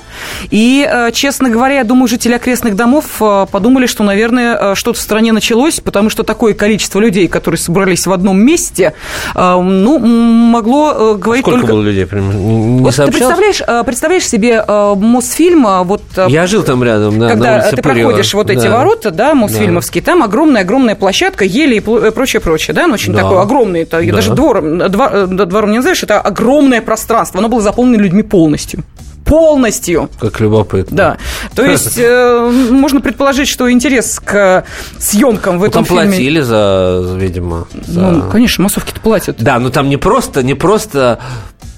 [0.50, 5.02] и, э, честно говоря, я думаю, жители окрестных домов э, подумали, что, наверное, что-то в
[5.02, 8.94] стране началось, потому что такое количество людей, которые собрались в одном месте,
[9.34, 10.73] ну, могло
[11.16, 11.72] говорить Сколько только...
[11.72, 12.06] было людей?
[12.12, 16.02] Не вот ты представляешь, представляешь себе Мосфильм, вот...
[16.28, 18.08] Я жил там рядом, да, Когда ты Пырева.
[18.08, 18.78] проходишь вот эти да.
[18.78, 20.12] ворота, да, Мосфильмовские, да.
[20.12, 23.22] там огромная-огромная площадка, ели и прочее-прочее, да, ну, очень да.
[23.22, 24.12] такой огромный, это, да.
[24.12, 28.84] даже двором, двор, двором не знаешь, это огромное пространство, оно было заполнено людьми полностью
[29.24, 30.10] полностью.
[30.20, 30.96] Как любопытно.
[30.96, 31.16] Да.
[31.54, 34.64] То есть э, можно предположить, что интерес к
[34.98, 36.12] съемкам в ну, этом там фильме...
[36.12, 37.66] платили за, видимо.
[37.86, 38.00] За...
[38.00, 39.36] Ну, конечно, массовки-то платят.
[39.38, 41.20] Да, но там не просто, не просто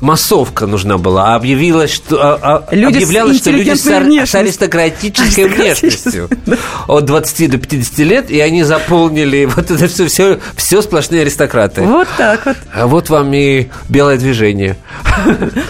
[0.01, 4.35] массовка нужна была, а объявилось, что а, а люди объявлялось, что люди с, ар- с
[4.35, 6.29] аристократической внешностью
[6.87, 11.83] от 20 до 50 лет, и они заполнили вот это все, все, все сплошные аристократы.
[11.83, 12.57] Вот так вот.
[12.75, 14.77] А вот вам и белое движение.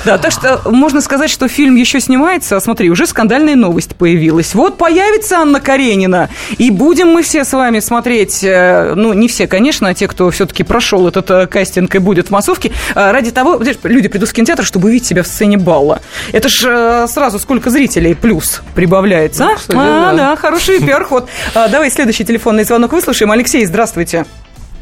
[0.05, 2.61] Да, так что можно сказать, что фильм еще снимается.
[2.61, 4.55] Смотри, уже скандальная новость появилась.
[4.55, 9.47] Вот появится Анна Каренина, и будем мы все с вами смотреть, э, ну, не все,
[9.49, 13.31] конечно, а те, кто все-таки прошел этот э, кастинг и будет в массовке, э, ради
[13.31, 16.01] того, люди приду в кинотеатр, чтобы увидеть себя в сцене балла.
[16.33, 19.45] Это ж сразу сколько зрителей плюс прибавляется.
[19.45, 20.17] Ну, кстати, а, да.
[20.17, 21.29] да, хороший пиар-ход.
[21.55, 23.31] А, давай следующий телефонный звонок выслушаем.
[23.33, 24.27] Алексей, здравствуйте.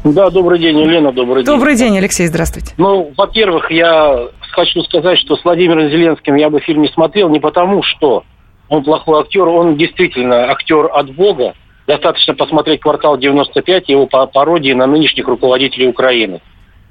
[0.03, 1.53] Да, добрый день, Елена, добрый день.
[1.53, 2.73] Добрый день, Алексей, здравствуйте.
[2.77, 7.39] Ну, во-первых, я хочу сказать, что с Владимиром Зеленским я бы фильм не смотрел не
[7.39, 8.23] потому, что
[8.69, 11.53] он плохой актер, он действительно актер от Бога.
[11.85, 16.41] Достаточно посмотреть «Квартал 95» и его пародии на нынешних руководителей Украины.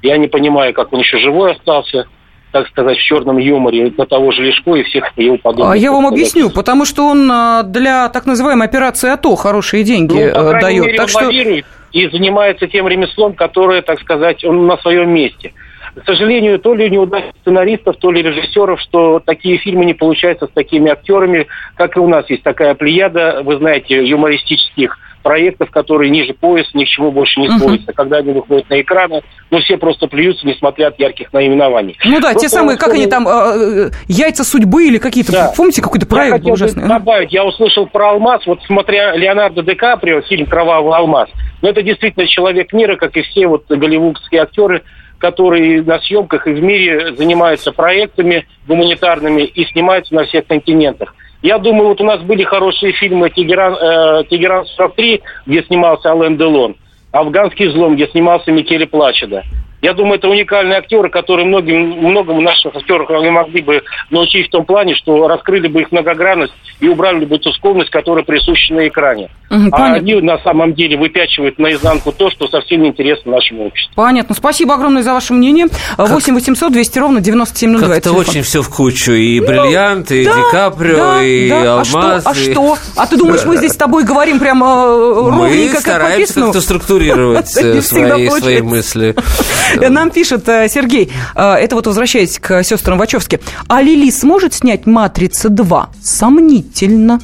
[0.02, 2.06] Я не понимаю, как он еще живой остался
[2.54, 5.72] так сказать, в черном юморе до того же Лешко и всех его подобных.
[5.72, 10.30] А я вам объясню, потому что он а, для так называемой операции АТО хорошие деньги
[10.32, 10.84] ну, по дает.
[10.84, 11.28] Мере, так что...
[11.30, 15.52] И занимается тем ремеслом, которое, так сказать, он на своем месте.
[15.94, 20.50] К сожалению, то ли неудача сценаристов, то ли режиссеров, что такие фильмы не получаются с
[20.50, 26.34] такими актерами, как и у нас есть такая плеяда, вы знаете, юмористических проектов, которые ниже
[26.34, 27.90] пояса, ни к чему больше не сводятся.
[27.90, 27.94] Uh-huh.
[27.94, 31.96] Когда они выходят на экраны, ну, все просто плюются, несмотря от ярких наименований.
[32.04, 35.52] Ну да, просто те самые, как они там, э, яйца судьбы или какие-то, да.
[35.56, 36.86] помните, какой-то проект я ужасный?
[36.86, 41.30] добавить, я услышал про «Алмаз», вот смотря Леонардо Ди Каприо, фильм «Кровавый алмаз»,
[41.62, 44.82] но это действительно человек мира, как и все вот голливудские актеры,
[45.24, 51.14] которые на съемках и в мире занимаются проектами гуманитарными и снимаются на всех континентах.
[51.40, 56.36] Я думаю, вот у нас были хорошие фильмы «Тегеран, э, Тегеран 43», где снимался Ален
[56.36, 56.76] Делон,
[57.10, 59.44] «Афганский взлом», где снимался Микеле Плачеда.
[59.84, 61.76] Я думаю, это уникальные актеры, которые многим,
[62.08, 66.54] многому наших актеров не могли бы научить в том плане, что раскрыли бы их многогранность
[66.80, 69.28] и убрали бы ту скромность, которая присуща на экране.
[69.50, 73.92] Угу, а они на самом деле выпячивают наизнанку то, что совсем не интересно нашему обществу.
[73.94, 74.34] Понятно.
[74.34, 75.66] Спасибо огромное за ваше мнение.
[75.98, 76.08] Как...
[76.08, 77.94] 8 800 200 ровно 9702.
[77.94, 79.12] Это очень все в кучу.
[79.12, 81.72] И ну, бриллиант, и да, Ди Каприо, да, и да.
[81.74, 81.94] алмаз.
[81.94, 82.30] А что?
[82.30, 82.78] А что?
[82.96, 85.74] А ты думаешь, мы здесь с тобой говорим прямо э, ровненько, как?
[85.74, 87.48] Мы стараемся как-то структурировать
[87.82, 89.14] свои, свои мысли.
[89.80, 93.40] Нам пишет э, Сергей, э, это вот возвращаясь к сестрам Вачовски.
[93.68, 95.86] А Лили сможет снять «Матрица 2»?
[96.02, 97.20] Сомнительно.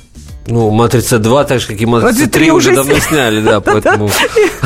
[0.51, 4.11] Ну, «Матрица 2», так же, как и «Матрица 3» уже давно сняли, да, поэтому...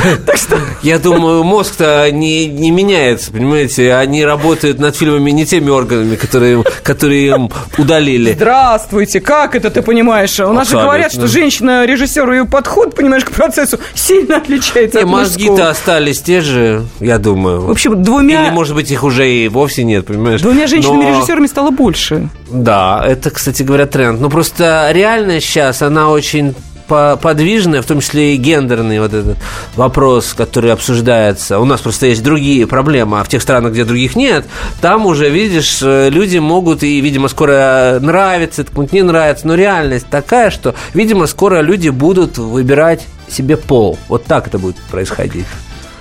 [0.82, 3.94] Я думаю, мозг-то не, не меняется, понимаете?
[3.94, 8.32] Они работают над фильмами не теми органами, которые, которые им удалили.
[8.32, 10.38] Здравствуйте, как это ты понимаешь?
[10.40, 15.70] У нас же говорят, что женщина-режиссер, ее подход, понимаешь, к процессу сильно отличается от мозги-то
[15.70, 17.62] остались те же, я думаю.
[17.62, 18.46] В общем, двумя...
[18.46, 20.40] Или, может быть, их уже и вовсе нет, понимаешь?
[20.40, 22.28] Двумя женщинами-режиссерами стало больше.
[22.50, 24.20] Да, это, кстати говоря, тренд.
[24.20, 26.54] Но просто реально сейчас сейчас, она очень
[26.86, 29.38] подвижная, в том числе и гендерный вот этот
[29.74, 31.58] вопрос, который обсуждается.
[31.58, 34.44] У нас просто есть другие проблемы, а в тех странах, где других нет,
[34.82, 40.50] там уже, видишь, э, люди могут, и, видимо, скоро нравится, не нравится, но реальность такая,
[40.50, 43.98] что, видимо, скоро люди будут выбирать себе пол.
[44.08, 45.46] Вот так это будет происходить.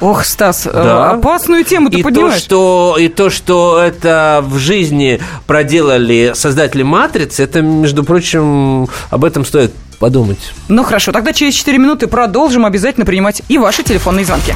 [0.03, 1.11] Ох, Стас, э, да.
[1.11, 2.33] опасную тему ты и поднимаешь.
[2.33, 9.23] То, что, и то, что это в жизни проделали создатели «Матрицы», это, между прочим, об
[9.23, 10.39] этом стоит подумать.
[10.67, 14.53] Ну, хорошо, тогда через 4 минуты продолжим обязательно принимать и ваши телефонные звонки.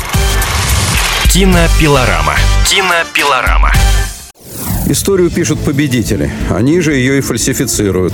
[1.32, 2.34] Кинопилорама.
[2.70, 3.72] Кинопилорама.
[4.88, 6.30] Историю пишут победители.
[6.50, 8.14] Они же ее и фальсифицируют.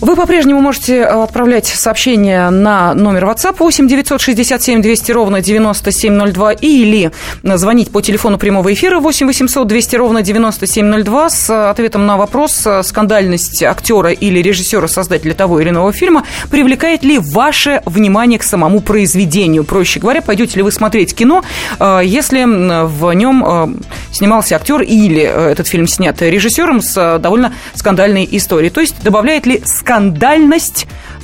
[0.00, 7.10] Вы по-прежнему можете э, отправлять сообщения на номер WhatsApp 8 967 200 ровно 9702 или
[7.42, 12.84] звонить по телефону прямого эфира 8 800 200 ровно 9702 с ответом на вопрос, э,
[12.84, 18.80] скандальность актера или режиссера, создателя того или иного фильма, привлекает ли ваше внимание к самому
[18.80, 19.64] произведению?
[19.64, 21.42] Проще говоря, пойдете ли вы смотреть кино,
[21.80, 23.78] э, если в нем
[24.12, 28.70] снимался актер или этот фильм снят режиссером с довольно скандальной историей?
[28.70, 29.87] То есть добавляет ли скандальность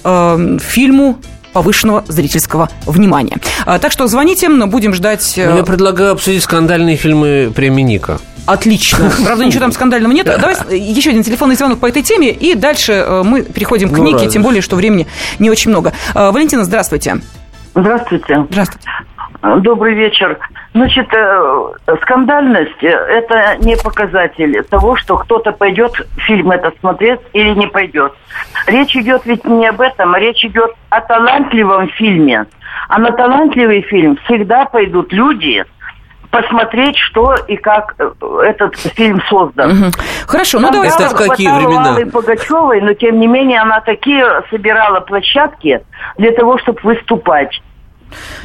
[0.02, 1.18] э, фильму
[1.52, 3.36] повышенного зрительского внимания.
[3.64, 5.38] А, так что звоните, будем ждать...
[5.38, 8.18] Э, ну, я предлагаю обсудить скандальные фильмы премии Ника.
[8.46, 9.10] Отлично.
[9.24, 10.26] Правда, ничего там скандального нет.
[10.26, 14.04] Давай еще один телефонный звонок по этой теме, и дальше э, мы переходим к ну,
[14.04, 15.06] Нике, тем более, что времени
[15.38, 15.92] не очень много.
[16.14, 17.20] Э, Валентина, здравствуйте.
[17.74, 18.46] Здравствуйте.
[18.50, 18.88] Здравствуйте.
[19.58, 20.38] Добрый вечер.
[20.72, 27.66] Значит, э, скандальность– это не показатель того, что кто-то пойдет фильм этот смотреть или не
[27.66, 28.14] пойдет.
[28.66, 32.46] Речь идет ведь не об этом, а речь идет о талантливом фильме.
[32.88, 35.62] А на талантливый фильм всегда пойдут люди,
[36.30, 38.10] посмотреть, что и как э,
[38.44, 39.70] этот фильм создан.
[39.70, 39.92] Угу.
[40.26, 41.04] Хорошо, ну давайте.
[41.04, 41.90] Это в какие времена?
[41.90, 45.80] Аллы Пугачевой, но тем не менее она такие собирала площадки
[46.16, 47.60] для того, чтобы выступать.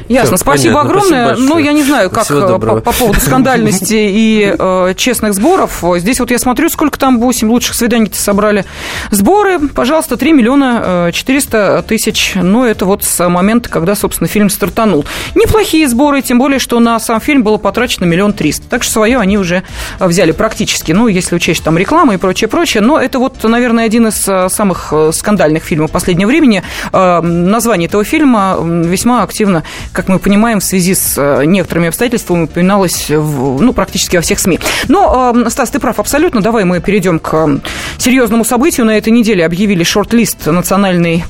[0.08, 0.36] Ясно.
[0.36, 0.90] Все, Спасибо понятно.
[0.90, 1.26] огромное.
[1.34, 5.84] Спасибо ну, я не знаю, как э, по, по поводу скандальности и э, честных сборов.
[5.96, 8.64] Здесь вот я смотрю, сколько там 8 лучших свиданий собрали.
[9.10, 12.32] Сборы, пожалуйста, 3 миллиона 400 э, тысяч.
[12.34, 15.04] Ну, это вот с момента, когда, собственно, фильм стартанул.
[15.34, 18.68] Неплохие сборы, тем более, что на сам фильм было потрачено миллион триста.
[18.68, 19.62] Так что свое они уже
[19.98, 20.92] э, взяли практически.
[20.92, 22.82] Ну, если учесть там рекламу и прочее, прочее.
[22.82, 24.20] Но это вот, наверное, один из
[24.52, 26.62] самых скандальных фильмов последнего времени.
[26.92, 29.59] Название этого фильма весьма активно
[29.92, 34.38] как мы понимаем, в связи с э, некоторыми обстоятельствами упоминалось в, ну, практически во всех
[34.38, 34.60] СМИ.
[34.88, 36.40] Но, э, Стас, ты прав абсолютно.
[36.40, 37.60] Давай мы перейдем к
[37.98, 38.86] серьезному событию.
[38.86, 41.24] На этой неделе объявили шорт-лист национальной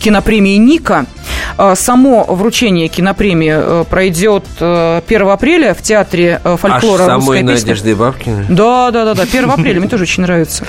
[0.00, 1.06] кинопремии «Ника».
[1.56, 7.68] А, само вручение кинопремии пройдет 1 апреля в театре фольклора Аж самой «Русская песня».
[7.68, 8.44] Надежды Бабкиной?
[8.48, 9.22] Да, да, да, да.
[9.22, 10.64] 1 апреля мне тоже очень нравится.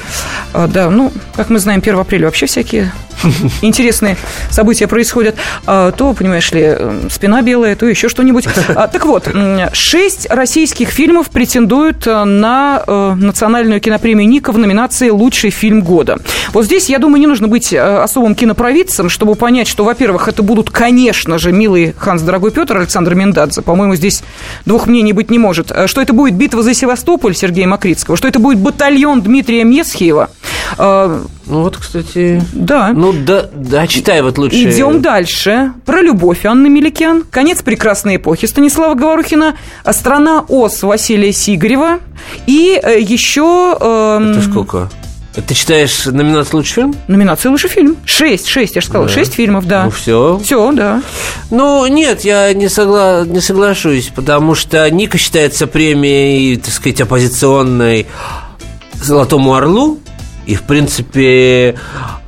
[0.54, 2.92] А, Да, ну, как мы знаем, 1 апреля вообще всякие
[3.62, 4.18] интересные
[4.50, 5.36] события происходят.
[5.66, 8.48] А, То, понимаешь ли, э, спина белая, то еще что-нибудь.
[8.68, 9.30] Так вот,
[9.74, 16.18] шесть российских фильмов претендуют э, на э, национальную кинопремию Ника в номинации «Лучший фильм года».
[16.54, 20.44] Вот здесь, я думаю, не нужно быть э, особым кинопровидцем, чтобы понять, что, во-первых, это
[20.44, 23.62] будут, конечно же, милый Ханс Дорогой Петр Александр Мендадзе.
[23.62, 24.24] По-моему, здесь
[24.66, 25.72] двух мнений быть не может.
[25.72, 30.30] Э, Что это будет битва за Севастополь Сергея Макритского, что это будет батальон Дмитрия Месхиева.
[30.78, 32.42] Э, Ну вот, кстати...
[32.54, 32.92] Да.
[32.94, 34.56] Ну да, да, читай вот лучше.
[34.64, 35.74] Идем дальше.
[35.86, 37.24] Про любовь Анны Меликян.
[37.30, 39.56] Конец прекрасной эпохи Станислава Говорухина.
[39.92, 42.00] Страна Оз Василия Сигарева.
[42.48, 43.78] И э, еще...
[43.80, 44.90] эм, Это сколько?
[45.42, 46.96] Ты читаешь номинацию «Лучший фильм»?
[47.08, 47.98] Номинация «Лучший фильм».
[48.06, 49.08] Шесть, шесть, я же сказала.
[49.08, 49.14] Да.
[49.14, 49.86] Шесть фильмов, да.
[49.86, 50.40] Ну все.
[50.44, 51.02] Все, да.
[51.52, 53.26] Ну, нет, я не, согла...
[53.26, 58.08] не соглашусь, потому что Ника считается премией, так сказать, оппозиционной
[58.94, 60.00] «Золотому орлу»,
[60.46, 61.76] и, в принципе,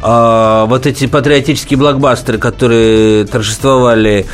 [0.01, 4.26] а, вот эти патриотические блокбастеры, которые торжествовали,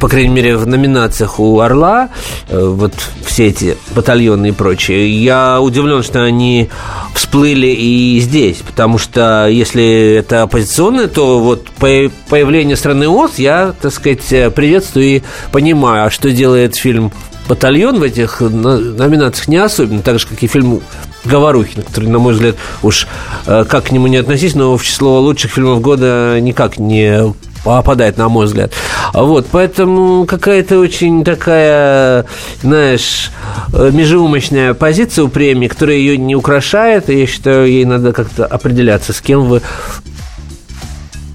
[0.00, 2.10] по крайней мере, в номинациях у «Орла»,
[2.48, 2.94] э, вот
[3.24, 6.70] все эти батальоны и прочее, я удивлен, что они
[7.14, 13.74] всплыли и здесь, потому что если это оппозиционное, то вот по- появление страны ОС я,
[13.80, 17.12] так сказать, приветствую и понимаю, а что делает фильм
[17.48, 20.80] «Батальон» в этих на- номинациях не особенно, так же, как и фильм
[21.24, 23.06] Говорухина, который, на мой взгляд, уж
[23.46, 27.34] э, как к нему не относись, но в число лучших фильмов года никак не
[27.64, 28.72] попадает, на мой взгляд.
[29.12, 32.24] Вот, поэтому какая-то очень такая,
[32.62, 33.30] знаешь,
[33.72, 38.46] э, межеумочная позиция у премии, которая ее не украшает, и я считаю, ей надо как-то
[38.46, 39.62] определяться, с кем вы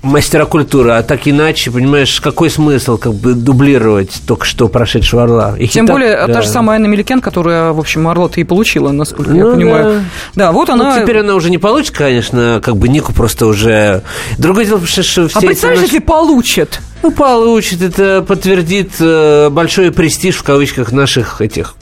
[0.04, 5.56] мастера культуры, а так иначе, понимаешь, какой смысл как бы дублировать только что прошедшего Орла?
[5.58, 6.34] Их и Тем так, более, да.
[6.34, 10.04] та же самая Анна Меликян, которая, в общем, Орло-то и получила, насколько я Ну, понимаю.
[10.36, 11.01] Да, вот Ну, она...
[11.01, 14.04] теперь она уже не получит, конечно, как бы Нику просто уже...
[14.38, 16.82] Другое дело, что все А представляешь, наши- если получит?
[17.01, 21.76] Ну, получит, это подтвердит э, большой престиж, в кавычках, наших этих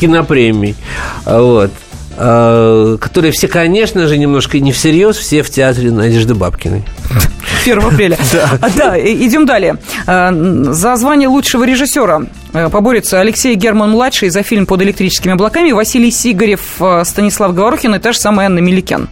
[0.00, 0.74] кинопремий.
[1.24, 1.70] А, Вот.
[2.22, 6.84] А, которые все, конечно же, немножко не всерьез, все в театре Надежды Бабкиной.
[7.64, 8.18] 1 апреля.
[8.60, 9.76] А, Да, и- идем далее.
[10.06, 10.32] А,
[10.72, 16.60] За звание лучшего режиссера э, поборются Алексей Герман-младший за фильм «Под электрическими облаками», Василий Сигарев,
[16.80, 19.08] э, Станислав Говорухин и та же самая Анна Меликян.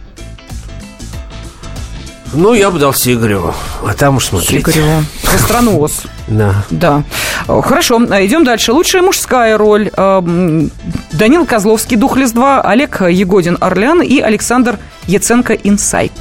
[2.31, 3.55] Ну, я бы дал Сигареву.
[3.83, 4.59] А там уж смотрите.
[4.59, 5.03] Сигареву.
[5.23, 6.03] За страну ОС.
[6.27, 6.53] Да.
[6.69, 7.03] Да.
[7.47, 8.71] О, Хорошо, а, идем дальше.
[8.71, 9.89] Лучшая мужская роль.
[9.97, 10.21] А,
[11.13, 14.77] Данил Козловский, Духлес-2, Олег Егодин, Орлян и Александр
[15.07, 16.11] Яценко, Инсайт.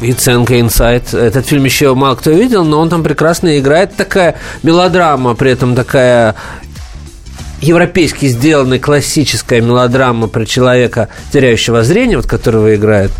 [0.00, 1.12] Яценко Инсайт.
[1.12, 3.96] Этот фильм еще мало кто видел, но он там прекрасно играет.
[3.96, 6.34] Такая мелодрама, при этом такая
[7.60, 13.10] европейски сделанная классическая мелодрама про человека, теряющего зрение, вот которого играет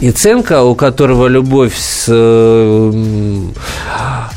[0.00, 2.06] Яценко, у которого любовь с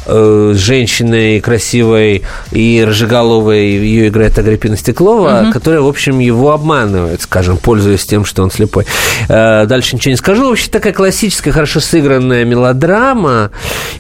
[0.10, 5.51] э, женщиной красивой и рыжеголовой, ее играет Агриппина Стеклова, Мгм.
[5.53, 8.86] которая, в общем, его обманывает, скажем, пользуясь тем, что он слепой.
[9.28, 10.49] Э, Дальше ничего не скажу.
[10.49, 13.51] Вообще такая классическая, хорошо сыгранная мелодрама,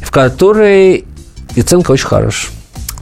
[0.01, 1.05] в которой
[1.55, 2.49] Яценко очень хорош.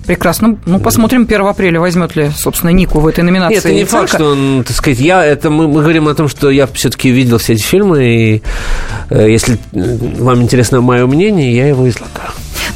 [0.06, 0.58] Прекрасно.
[0.66, 3.56] Ну, посмотрим, 1 апреля возьмет ли, собственно, Нику в этой номинации.
[3.56, 4.08] Нет, это не Яценко.
[4.08, 7.10] факт, что он, так сказать, я, это мы, мы говорим о том, что я все-таки
[7.10, 8.42] видел все эти фильмы, и
[9.10, 12.30] э, если э, вам интересно мое мнение, я его излагаю.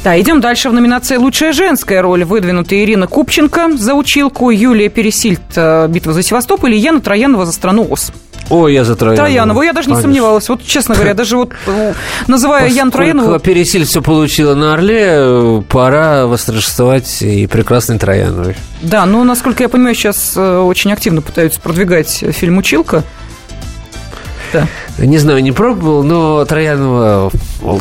[0.04, 2.24] Да, идем дальше в номинации «Лучшая женская роль».
[2.24, 7.52] Выдвинуты Ирина Купченко за училку, Юлия Пересильд э, «Битва за Севастополь» и Яна Троянова за
[7.52, 8.12] страну ОС.
[8.50, 9.16] Ой, я за Троянову.
[9.16, 10.10] Троянову, я даже не Конечно.
[10.10, 10.48] сомневалась.
[10.48, 11.94] Вот, честно говоря, даже вот э,
[12.26, 13.38] называя Яну Троянову...
[13.38, 18.56] Пересиль все получила на Орле, э, пора восторжествовать и прекрасной Трояновой.
[18.82, 23.04] Да, но, насколько я понимаю, сейчас очень активно пытаются продвигать фильм «Училка».
[24.52, 24.66] Да.
[24.98, 27.30] Не знаю, не пробовал, но Троянова,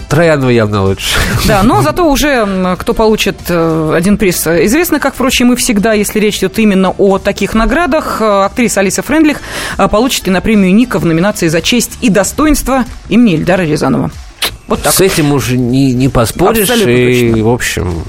[0.09, 1.19] Троянова явно лучше.
[1.45, 4.45] Да, но зато уже кто получит э, один приз.
[4.47, 9.01] Известно, как, впрочем, и всегда, если речь идет именно о таких наградах, э, актриса Алиса
[9.01, 9.41] Френдлих
[9.77, 14.11] э, получит и на премию Ника в номинации «За честь и достоинство» имени Ильдара Рязанова.
[14.67, 14.93] Вот так.
[14.93, 17.43] С этим уже не, не поспоришь, Абсолютно и, точно.
[17.43, 18.03] в общем...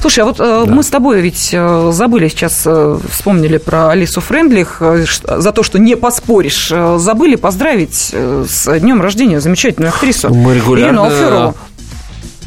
[0.00, 4.20] Слушай, а вот э, мы с тобой ведь э, забыли сейчас, э, вспомнили про Алису
[4.20, 4.80] Френдлих,
[5.22, 11.04] за то, что не поспоришь, забыли поздравить с днем рождения замечательную актрису Мы Ирину регулярно
[11.06, 11.54] Алферову.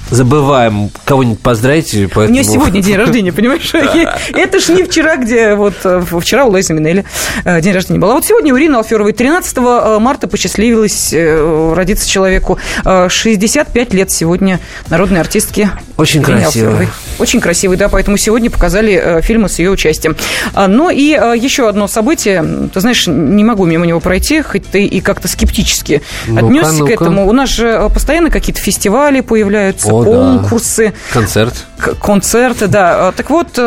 [0.10, 2.34] забываем кого-нибудь поздравить, и У поэтому...
[2.34, 3.74] нее сегодня день рождения, понимаешь?
[4.34, 5.76] Это ж не вчера, где вот
[6.22, 7.06] вчера у Лайза Минелли
[7.45, 8.12] день рождения был.
[8.12, 9.58] А вот сегодня у Ирины Алферовой 13
[9.99, 12.58] марта посчастливилось родиться человеку.
[12.86, 15.72] Э, 65 лет сегодня народной артистке
[16.02, 16.89] Очень красивый.
[17.20, 20.16] Очень красивый, да, поэтому сегодня показали э, фильмы с ее участием.
[20.54, 22.43] А, ну и э, еще одно событие,
[22.74, 26.88] ты знаешь, не могу мимо него пройти, хоть ты и как-то скептически ну отнесся ну
[26.88, 27.28] к этому.
[27.28, 30.88] У нас же э, постоянно какие-то фестивали появляются, О, конкурсы.
[30.88, 31.14] Да.
[31.14, 31.54] Концерт.
[32.02, 33.12] Концерты, да.
[33.12, 33.60] Так вот,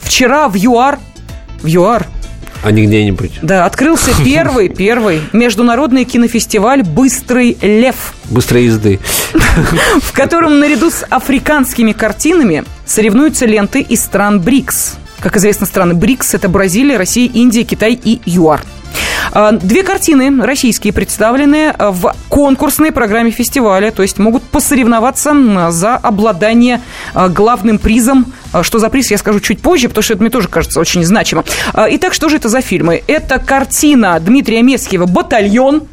[0.00, 0.98] вчера в ЮАР,
[1.62, 2.06] в ЮАР
[2.62, 3.32] а не где-нибудь.
[3.42, 8.14] Да, открылся первый, первый международный кинофестиваль «Быстрый лев».
[8.30, 9.00] Быстрой езды.
[10.02, 14.96] В котором наряду с африканскими картинами соревнуются ленты из стран БРИКС.
[15.20, 18.62] Как известно, страны БРИКС– это Бразилия, Россия, Индия, Китай и ЮАР.
[19.32, 26.80] А, две картины российские представлены в конкурсной программе фестиваля, то есть могут посоревноваться за обладание
[27.14, 28.32] а, главным призом.
[28.52, 31.04] А, что за приз, я скажу чуть позже, потому что это мне тоже кажется очень
[31.04, 31.44] значимо.
[31.74, 33.02] Итак, что же это за фильмы?
[33.06, 35.84] Это картина Дмитрия Мецкиева «Батальон»,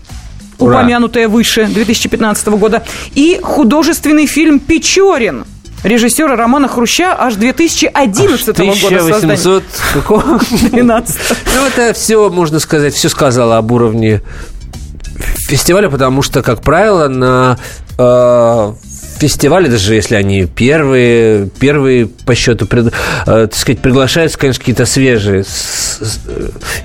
[0.60, 0.80] Ура.
[0.80, 2.84] упомянутая выше 2015 года,
[3.14, 5.46] и художественный фильм «Печорин»,
[5.88, 9.64] режиссера Романа Хруща аж 2011 года 1800
[9.94, 10.40] какого?
[10.72, 11.20] 12.
[11.56, 14.22] Ну, это все, можно сказать, все сказала об уровне
[15.48, 17.58] фестиваля, потому что, как правило, на
[17.98, 18.74] э,
[19.18, 22.92] фестивале, даже если они первые, первые по счету, пред, э,
[23.26, 26.20] так сказать, приглашаются, конечно, какие-то свежие с, с,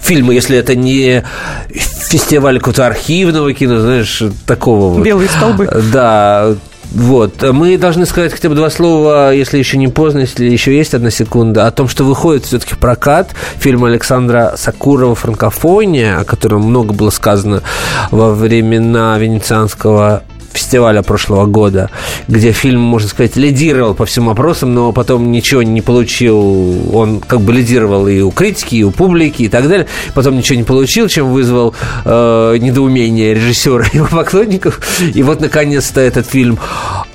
[0.02, 1.24] фильмы, если это не
[1.68, 5.68] фестиваль какого-то архивного кино, знаешь, такого Белые столбы.
[5.92, 6.54] Да,
[6.94, 7.42] вот.
[7.42, 11.10] Мы должны сказать хотя бы два слова, если еще не поздно, если еще есть одна
[11.10, 17.10] секунда, о том, что выходит все-таки прокат фильм Александра Сакурова «Франкофония», о котором много было
[17.10, 17.62] сказано
[18.10, 20.22] во времена венецианского
[20.52, 21.90] фестиваля прошлого года,
[22.28, 26.94] где фильм, можно сказать, лидировал по всем вопросам, но потом ничего не получил.
[26.94, 29.86] Он как бы лидировал и у критики, и у публики, и так далее.
[30.14, 31.74] Потом ничего не получил, чем вызвал
[32.04, 34.80] э, недоумение режиссера и его поклонников.
[35.14, 36.58] И вот, наконец-то, этот фильм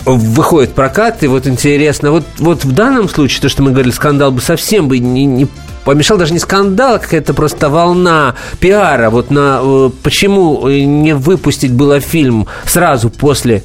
[0.06, 3.94] выходит в прокат, и вот интересно, вот, вот в данном случае, то, что мы говорили,
[3.94, 5.48] скандал бы совсем бы не, не
[5.88, 9.10] помешал даже не скандал, а какая-то просто волна пиара.
[9.10, 13.64] Вот на э, почему не выпустить было фильм сразу после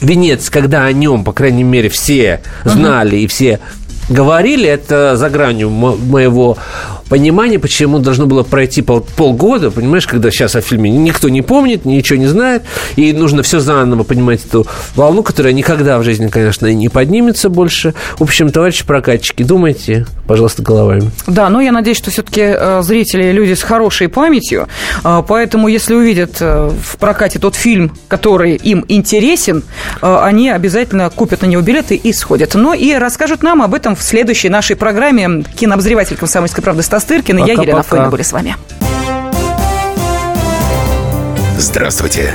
[0.00, 3.22] Венец, когда о нем, по крайней мере, все знали uh-huh.
[3.22, 3.58] и все
[4.08, 6.56] говорили, это за гранью моего
[7.08, 11.84] понимания, почему должно было пройти пол, полгода, понимаешь, когда сейчас о фильме никто не помнит,
[11.84, 12.62] ничего не знает,
[12.96, 17.94] и нужно все заново понимать эту волну, которая никогда в жизни, конечно, не поднимется больше.
[18.18, 21.10] В общем, товарищи прокатчики, думайте, пожалуйста, головами.
[21.26, 24.68] Да, но я надеюсь, что все-таки э, зрители люди с хорошей памятью,
[25.04, 29.62] э, поэтому если увидят э, в прокате тот фильм, который им интересен,
[30.00, 32.54] они обязательно купят на него билеты и сходят.
[32.54, 37.46] Ну и расскажут нам об этом в следующей нашей программе кинообозреватель «Комсомольской правды» Тыркин и
[37.46, 38.56] я, Елена Фойна, были с вами.
[41.56, 42.32] Здравствуйте,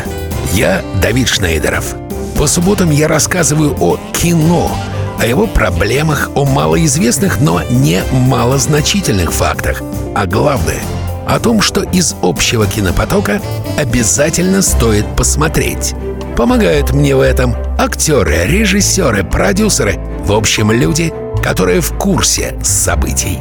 [0.53, 1.95] я Давид Шнейдеров.
[2.37, 4.71] По субботам я рассказываю о кино,
[5.19, 9.81] о его проблемах, о малоизвестных, но не малозначительных фактах.
[10.15, 10.81] А главное–
[11.27, 13.41] о том, что из общего кинопотока
[13.77, 15.95] обязательно стоит посмотреть.
[16.35, 23.37] Помогают мне в этом актеры, режиссеры, продюсеры, в общем, люди– которая в курсе событий.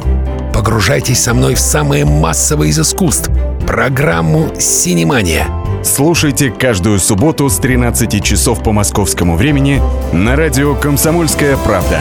[0.53, 3.31] Погружайтесь со мной в самое массовое из искусств–
[3.67, 5.47] программу «Синемания».
[5.83, 9.81] Слушайте каждую субботу с 13 часов по московскому времени
[10.13, 11.99] на радио «Комсомольская правда».